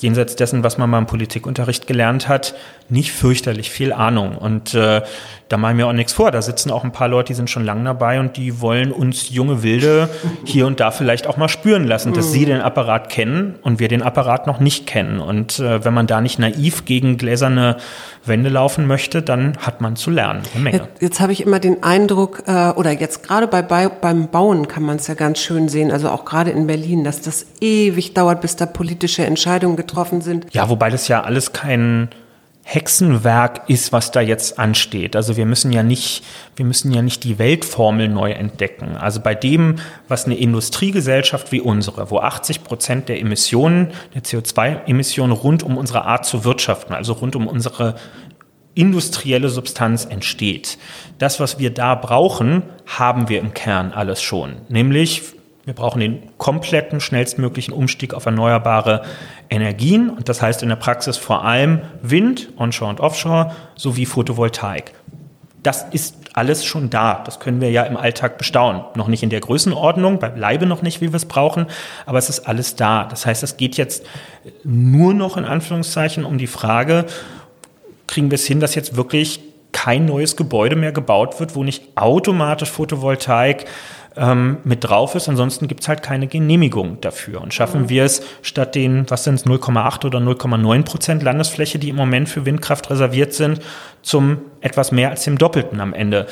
[0.00, 2.54] jenseits dessen, was man mal im Politikunterricht gelernt hat,
[2.88, 4.36] nicht fürchterlich viel Ahnung.
[4.36, 5.02] Und äh,
[5.48, 6.30] da machen wir auch nichts vor.
[6.30, 9.30] Da sitzen auch ein paar Leute, die sind schon lange dabei und die wollen uns
[9.30, 10.08] junge Wilde
[10.44, 13.88] hier und da vielleicht auch mal spüren lassen, dass sie den Apparat kennen und wir
[13.88, 15.20] den Apparat noch nicht kennen.
[15.20, 17.76] Und äh, wenn man da nicht naiv gegen gläserne
[18.24, 20.42] Wände laufen möchte, dann hat man zu lernen.
[20.54, 20.76] Eine Menge.
[20.78, 24.68] Jetzt, jetzt habe ich immer den Eindruck, äh, oder jetzt gerade bei, bei, beim Bauen
[24.68, 28.14] kann man es ja ganz schön sehen, also auch gerade in Berlin, dass das ewig
[28.14, 30.46] dauert, bis da politische Entscheidungen getroffen sind.
[30.52, 32.08] Ja, wobei das ja alles kein
[32.66, 35.16] Hexenwerk ist, was da jetzt ansteht.
[35.16, 36.24] Also wir müssen ja nicht,
[36.56, 38.96] wir müssen ja nicht die Weltformel neu entdecken.
[38.96, 39.76] Also bei dem,
[40.08, 46.06] was eine Industriegesellschaft wie unsere, wo 80 Prozent der Emissionen, der CO2-Emissionen rund um unsere
[46.06, 47.96] Art zu wirtschaften, also rund um unsere
[48.74, 50.78] industrielle Substanz entsteht.
[51.18, 54.56] Das, was wir da brauchen, haben wir im Kern alles schon.
[54.68, 55.22] Nämlich
[55.64, 59.02] wir brauchen den kompletten, schnellstmöglichen Umstieg auf erneuerbare
[59.48, 64.92] Energien und das heißt in der Praxis vor allem Wind, Onshore und Offshore sowie Photovoltaik.
[65.62, 67.22] Das ist alles schon da.
[67.24, 68.82] Das können wir ja im Alltag bestaunen.
[68.96, 71.66] Noch nicht in der Größenordnung, beileibe noch nicht, wie wir es brauchen,
[72.04, 73.04] aber es ist alles da.
[73.04, 74.04] Das heißt, es geht jetzt
[74.64, 77.06] nur noch in Anführungszeichen um die Frage,
[78.14, 79.40] kriegen wir es hin, dass jetzt wirklich
[79.72, 83.66] kein neues Gebäude mehr gebaut wird, wo nicht automatisch Photovoltaik
[84.16, 85.28] ähm, mit drauf ist.
[85.28, 87.40] Ansonsten gibt es halt keine Genehmigung dafür.
[87.40, 87.88] Und schaffen mhm.
[87.88, 92.28] wir es statt den, was sind es, 0,8 oder 0,9 Prozent Landesfläche, die im Moment
[92.28, 93.60] für Windkraft reserviert sind,
[94.02, 96.28] zum etwas mehr als dem Doppelten am Ende.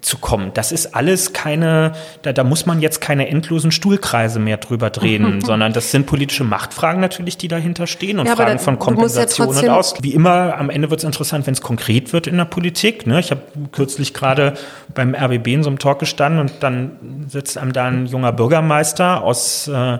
[0.00, 0.52] Zu kommen.
[0.54, 1.92] Das ist alles keine,
[2.22, 6.44] da, da muss man jetzt keine endlosen Stuhlkreise mehr drüber drehen, sondern das sind politische
[6.44, 9.94] Machtfragen natürlich, die dahinter stehen und ja, Fragen da, von Kompensation ja und aus.
[10.02, 13.06] Wie immer, am Ende wird es interessant, wenn es konkret wird in der Politik.
[13.06, 13.20] Ne?
[13.20, 13.42] Ich habe
[13.72, 14.54] kürzlich gerade
[14.94, 19.22] beim RBB in so einem Talk gestanden und dann sitzt einem da ein junger Bürgermeister
[19.22, 19.98] aus äh,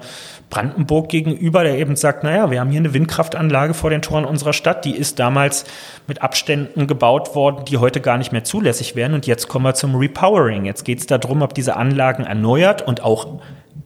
[0.50, 4.52] Brandenburg gegenüber, der eben sagt, naja, wir haben hier eine Windkraftanlage vor den Toren unserer
[4.52, 5.64] Stadt, die ist damals
[6.08, 9.14] mit Abständen gebaut worden, die heute gar nicht mehr zulässig wären.
[9.14, 10.64] Und jetzt kommen wir zum Repowering.
[10.64, 13.40] Jetzt geht es darum, ob diese Anlagen erneuert und auch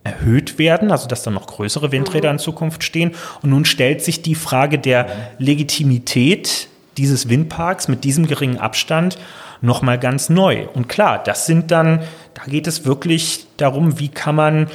[0.04, 3.12] erhöht werden, also dass da noch größere Windräder in Zukunft stehen.
[3.42, 5.06] Und nun stellt sich die Frage der
[5.38, 9.18] Legitimität dieses Windparks mit diesem geringen Abstand
[9.60, 10.66] nochmal ganz neu.
[10.74, 12.00] Und klar, das sind dann,
[12.34, 14.66] da geht es wirklich darum, wie kann man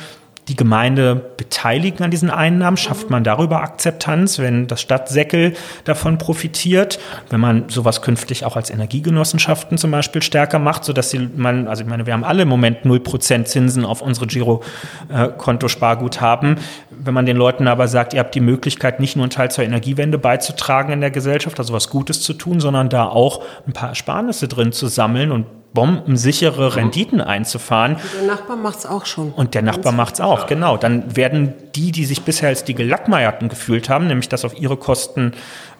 [0.49, 2.75] die Gemeinde beteiligen an diesen Einnahmen?
[2.75, 6.99] Schafft man darüber Akzeptanz, wenn das Stadtsäckel davon profitiert?
[7.29, 11.83] Wenn man sowas künftig auch als Energiegenossenschaften zum Beispiel stärker macht, sodass sie, man, also
[11.83, 16.57] ich meine, wir haben alle im Moment 0% Zinsen auf unsere Girokonto-Sparguthaben.
[16.89, 19.63] Wenn man den Leuten aber sagt, ihr habt die Möglichkeit, nicht nur einen Teil zur
[19.63, 23.89] Energiewende beizutragen in der Gesellschaft, also was Gutes zu tun, sondern da auch ein paar
[23.89, 27.95] Ersparnisse drin zu sammeln und bombensichere Renditen einzufahren.
[27.95, 29.31] Und der Nachbar macht es auch schon.
[29.31, 30.77] Und der Nachbar macht es auch, genau.
[30.77, 34.77] Dann werden die, die sich bisher als die Gelackmeierten gefühlt haben, nämlich dass auf ihre
[34.77, 35.33] Kosten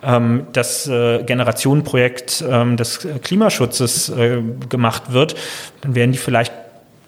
[0.03, 5.35] ähm, das äh, Generationenprojekt ähm, des Klimaschutzes äh, gemacht wird,
[5.81, 6.53] dann werden die vielleicht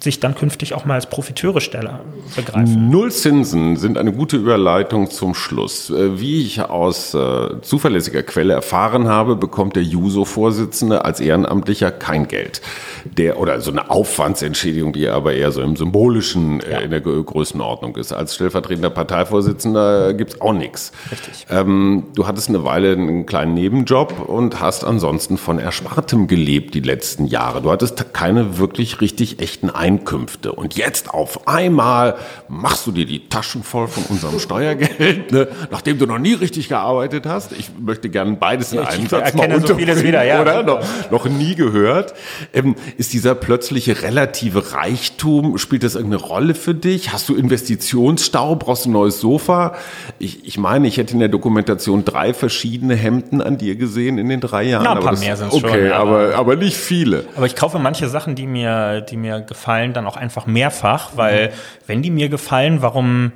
[0.03, 1.99] sich dann künftig auch mal als Profiteure Stelle
[2.35, 2.89] begreifen.
[2.89, 5.91] Nullzinsen sind eine gute Überleitung zum Schluss.
[5.91, 12.27] Äh, wie ich aus äh, zuverlässiger Quelle erfahren habe, bekommt der Juso-Vorsitzende als Ehrenamtlicher kein
[12.27, 12.61] Geld.
[13.05, 16.79] Der, oder so eine Aufwandsentschädigung, die aber eher so im symbolischen äh, ja.
[16.79, 18.11] in der Größenordnung ist.
[18.11, 20.93] Als stellvertretender Parteivorsitzender gibt's auch nichts.
[21.11, 21.45] Richtig.
[21.51, 26.79] Ähm, du hattest eine Weile einen kleinen Nebenjob und hast ansonsten von Erspartem gelebt die
[26.79, 27.61] letzten Jahre.
[27.61, 30.51] Du hattest keine wirklich richtig echten Einnahmen Einkünfte.
[30.51, 32.15] Und jetzt auf einmal
[32.47, 35.47] machst du dir die Taschen voll von unserem Steuergeld, ne?
[35.69, 37.51] nachdem du noch nie richtig gearbeitet hast.
[37.53, 40.41] Ich möchte gerne beides in ja, einem Satz mal so vieles wieder, ja.
[40.41, 40.63] oder?
[40.63, 40.81] Noch,
[41.11, 42.13] noch nie gehört.
[42.53, 47.11] Ähm, ist dieser plötzliche relative Reichtum, spielt das irgendeine Rolle für dich?
[47.11, 48.55] Hast du Investitionsstau?
[48.55, 49.75] Brauchst du ein neues Sofa?
[50.19, 54.29] Ich, ich meine, ich hätte in der Dokumentation drei verschiedene Hemden an dir gesehen in
[54.29, 54.83] den drei Jahren.
[54.83, 55.91] Na, ein paar das, mehr sind okay, schon.
[55.91, 57.25] Aber, aber, aber nicht viele.
[57.35, 61.11] Aber ich kaufe manche Sachen, die mir, die mir gefallen gefallen, dann auch einfach mehrfach,
[61.15, 61.51] weil mhm.
[61.87, 63.31] wenn die mir gefallen, warum,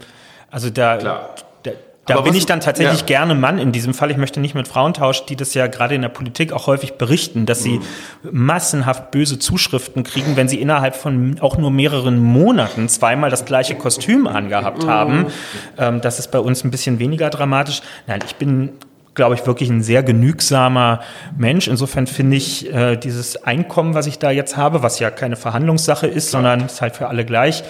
[0.51, 1.29] also da, Klar.
[1.63, 1.71] da,
[2.05, 3.05] da bin ich dann tatsächlich ja.
[3.05, 4.11] gerne Mann in diesem Fall.
[4.11, 6.93] Ich möchte nicht mit Frauen tauschen, die das ja gerade in der Politik auch häufig
[6.93, 7.83] berichten, dass sie mhm.
[8.31, 13.75] massenhaft böse Zuschriften kriegen, wenn sie innerhalb von auch nur mehreren Monaten zweimal das gleiche
[13.75, 14.89] Kostüm angehabt mhm.
[14.89, 15.25] haben.
[15.77, 17.81] Ähm, das ist bei uns ein bisschen weniger dramatisch.
[18.07, 18.73] Nein, ich bin
[19.15, 20.99] glaube ich, wirklich ein sehr genügsamer
[21.37, 21.67] Mensch.
[21.67, 26.07] Insofern finde ich äh, dieses Einkommen, was ich da jetzt habe, was ja keine Verhandlungssache
[26.07, 27.63] ist, sondern ist halt für alle gleich,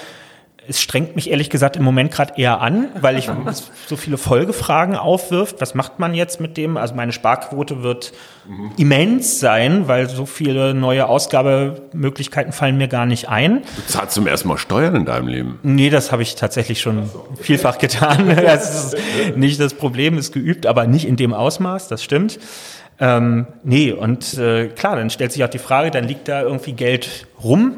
[0.68, 3.30] es strengt mich ehrlich gesagt im Moment gerade eher an, weil ich
[3.88, 5.62] so viele Folgefragen aufwirft.
[5.62, 6.78] Was macht man jetzt mit dem?
[6.78, 8.14] Also meine Sparquote wird
[8.48, 8.72] mhm.
[8.78, 13.62] immens sein, weil so viele neue Ausgabemöglichkeiten fallen mir gar nicht ein.
[13.76, 15.60] Du zahlst zum ersten Mal Steuern in deinem Leben?
[15.64, 17.10] Nee, das habe ich tatsächlich schon
[17.40, 18.36] vielfach getan.
[18.46, 18.98] Das ist
[19.38, 22.40] nicht das Problem, ist geübt, aber nicht in dem Ausmaß, das stimmt.
[23.00, 26.74] Ähm, nee, und äh, klar, dann stellt sich auch die Frage, dann liegt da irgendwie
[26.74, 27.78] Geld rum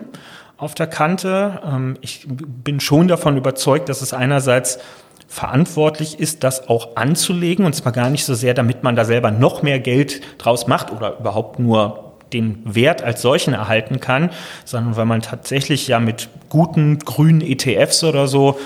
[0.58, 1.62] auf der Kante.
[1.66, 4.80] Ähm, ich bin schon davon überzeugt, dass es einerseits
[5.28, 9.30] verantwortlich ist, das auch anzulegen, und zwar gar nicht so sehr, damit man da selber
[9.30, 14.32] noch mehr Geld draus macht oder überhaupt nur den Wert als solchen erhalten kann,
[14.66, 18.60] sondern weil man tatsächlich ja mit guten grünen ETFs oder so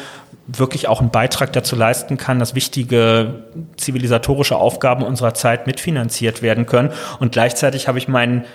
[0.48, 3.44] wirklich auch einen Beitrag dazu leisten kann, dass wichtige
[3.78, 6.92] zivilisatorische Aufgaben unserer Zeit mitfinanziert werden können.
[7.20, 8.46] Und gleichzeitig habe ich meinen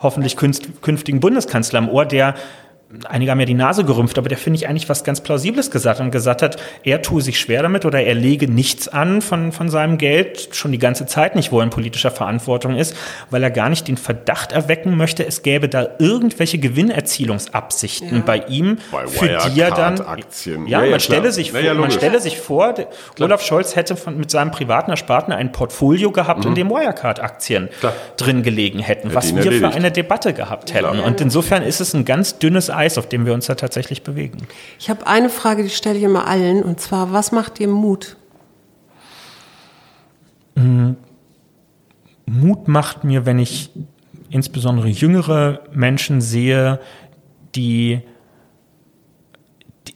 [0.00, 2.34] hoffentlich künftigen Bundeskanzler im Ohr, der
[3.08, 6.00] einige haben ja die Nase gerümpft, aber der finde ich eigentlich was ganz Plausibles gesagt
[6.00, 9.68] und gesagt hat, er tue sich schwer damit oder er lege nichts an von, von
[9.68, 12.96] seinem Geld, schon die ganze Zeit nicht, wo er in politischer Verantwortung ist,
[13.30, 18.22] weil er gar nicht den Verdacht erwecken möchte, es gäbe da irgendwelche Gewinnerzielungsabsichten ja.
[18.24, 20.66] bei ihm, bei für die er dann, Aktien.
[20.66, 22.74] ja, ja, man, stelle sich, vor, man stelle sich vor,
[23.20, 26.50] Olaf Scholz hätte von, mit seinem privaten Ersparten ein Portfolio gehabt, mhm.
[26.50, 27.68] in dem Wirecard-Aktien
[28.16, 29.64] drin gelegen hätten, Hätte was wir erledigt.
[29.64, 30.90] für eine Debatte gehabt hätten.
[30.90, 31.04] Klar.
[31.04, 34.38] Und insofern ist es ein ganz dünnes Eis, auf dem wir uns da tatsächlich bewegen.
[34.78, 38.16] Ich habe eine Frage, die stelle ich immer allen, und zwar, was macht dir Mut?
[40.54, 40.96] Mhm.
[42.26, 43.70] Mut macht mir, wenn ich
[44.30, 46.80] insbesondere jüngere Menschen sehe,
[47.54, 48.02] die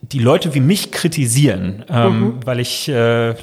[0.03, 2.41] die Leute wie mich kritisieren, ähm, mhm.
[2.45, 3.35] weil ich, äh,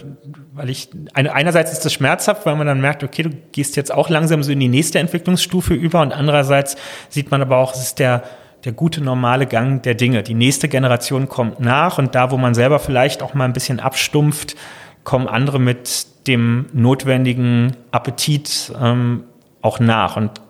[0.54, 4.10] weil ich einerseits ist das schmerzhaft, weil man dann merkt, okay, du gehst jetzt auch
[4.10, 6.76] langsam so in die nächste Entwicklungsstufe über und andererseits
[7.10, 8.24] sieht man aber auch, es ist der
[8.64, 10.24] der gute normale Gang der Dinge.
[10.24, 13.80] Die nächste Generation kommt nach und da, wo man selber vielleicht auch mal ein bisschen
[13.80, 14.56] abstumpft,
[15.04, 19.24] kommen andere mit dem notwendigen Appetit ähm,
[19.62, 20.42] auch nach und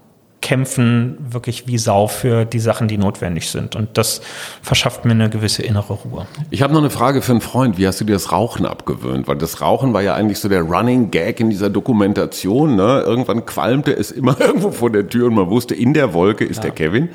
[0.42, 3.76] kämpfen wirklich wie Sau für die Sachen, die notwendig sind.
[3.76, 4.22] Und das
[4.62, 6.26] verschafft mir eine gewisse innere Ruhe.
[6.50, 7.78] Ich habe noch eine Frage für einen Freund.
[7.78, 9.28] Wie hast du dir das Rauchen abgewöhnt?
[9.28, 12.76] Weil das Rauchen war ja eigentlich so der Running Gag in dieser Dokumentation.
[12.76, 13.04] Ne?
[13.06, 16.58] Irgendwann qualmte es immer irgendwo vor der Tür und man wusste, in der Wolke ist
[16.58, 16.64] ja.
[16.64, 17.10] der Kevin.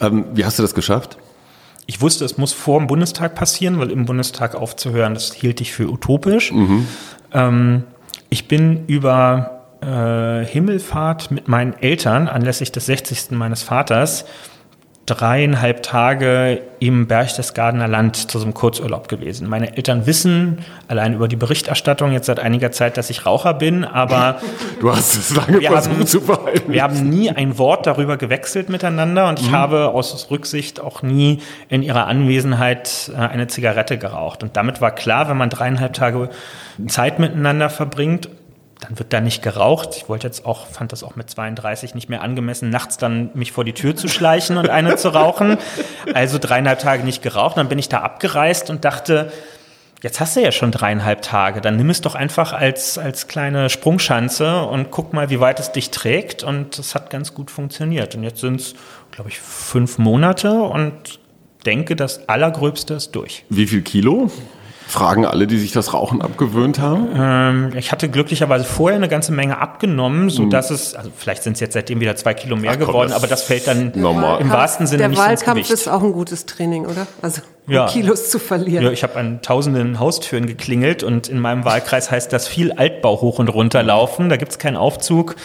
[0.00, 1.16] Ähm, wie hast du das geschafft?
[1.86, 5.72] Ich wusste, es muss vor dem Bundestag passieren, weil im Bundestag aufzuhören, das hielt ich
[5.72, 6.52] für utopisch.
[6.52, 6.86] Mhm.
[7.32, 7.84] Ähm,
[8.30, 13.32] ich bin über äh, Himmelfahrt mit meinen Eltern anlässlich des 60.
[13.32, 14.24] meines Vaters
[15.06, 19.48] dreieinhalb Tage im Berchtesgadener Land zu so einem Kurzurlaub gewesen.
[19.48, 23.84] Meine Eltern wissen allein über die Berichterstattung jetzt seit einiger Zeit, dass ich Raucher bin,
[23.84, 24.40] aber
[24.80, 26.72] du hast es lange wir versucht haben, zu verhalten.
[26.72, 29.56] Wir haben nie ein Wort darüber gewechselt miteinander und ich mhm.
[29.56, 34.42] habe aus Rücksicht auch nie in ihrer Anwesenheit äh, eine Zigarette geraucht.
[34.42, 36.30] Und damit war klar, wenn man dreieinhalb Tage
[36.86, 38.30] Zeit miteinander verbringt
[38.86, 39.96] dann wird da nicht geraucht.
[39.96, 43.52] Ich wollte jetzt auch, fand das auch mit 32 nicht mehr angemessen, nachts dann mich
[43.52, 45.56] vor die Tür zu schleichen und eine zu rauchen.
[46.12, 47.56] Also dreieinhalb Tage nicht geraucht.
[47.56, 49.32] Dann bin ich da abgereist und dachte,
[50.02, 53.70] jetzt hast du ja schon dreieinhalb Tage, dann nimm es doch einfach als, als kleine
[53.70, 56.42] Sprungschanze und guck mal, wie weit es dich trägt.
[56.42, 58.14] Und es hat ganz gut funktioniert.
[58.14, 58.74] Und jetzt sind es,
[59.12, 61.20] glaube ich, fünf Monate und
[61.64, 63.46] denke, das Allergröbste ist durch.
[63.48, 64.30] Wie viel Kilo?
[64.86, 67.08] Fragen alle, die sich das Rauchen abgewöhnt haben?
[67.16, 70.76] Ähm, ich hatte glücklicherweise vorher eine ganze Menge abgenommen, so dass mhm.
[70.76, 73.26] es, also vielleicht sind es jetzt seitdem wieder zwei Kilo mehr Ach, komm, geworden, aber
[73.26, 74.40] das fällt dann normal.
[74.40, 75.70] im wahrsten Sinne der nicht Wahlkampf ins Gewicht.
[75.70, 77.06] ist auch ein gutes Training, oder?
[77.22, 77.86] Also um ja.
[77.86, 78.84] Kilos zu verlieren.
[78.84, 83.20] Ja, ich habe an tausenden Haustüren geklingelt und in meinem Wahlkreis heißt das viel Altbau
[83.20, 84.28] hoch und runter laufen.
[84.28, 85.36] Da gibt es keinen Aufzug.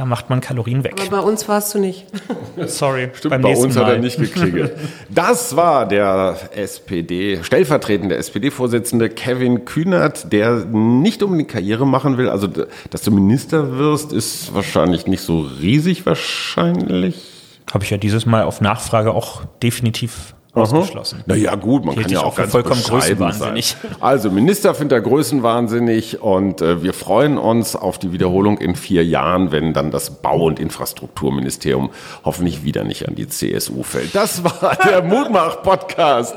[0.00, 0.94] Da macht man Kalorien weg.
[0.98, 2.06] Aber bei uns warst du nicht.
[2.64, 3.10] Sorry.
[3.12, 3.84] Stimmt, bei uns Mal.
[3.84, 4.74] hat er nicht geklingelt.
[5.10, 12.30] Das war der SPD, stellvertretende SPD-Vorsitzende Kevin Kühnert, der nicht unbedingt Karriere machen will.
[12.30, 17.22] Also, dass du Minister wirst, ist wahrscheinlich nicht so riesig wahrscheinlich.
[17.70, 21.22] Habe ich ja dieses Mal auf Nachfrage auch definitiv ausgeschlossen.
[21.26, 23.76] Naja, gut, man Hielt kann ja auch ganz vollkommen größenwahnsinnig.
[23.82, 23.96] Sein.
[24.00, 29.04] Also Minister findet er größenwahnsinnig und äh, wir freuen uns auf die Wiederholung in vier
[29.04, 31.90] Jahren, wenn dann das Bau- und Infrastrukturministerium
[32.24, 34.14] hoffentlich wieder nicht an die CSU fällt.
[34.14, 36.36] Das war der Mutmach-Podcast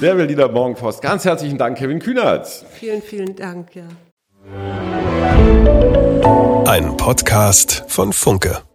[0.00, 1.02] der Berliner Morgenpost.
[1.02, 2.46] Ganz herzlichen Dank, Kevin Kühnert.
[2.72, 3.84] Vielen, vielen Dank, ja.
[6.66, 8.71] Ein Podcast von Funke.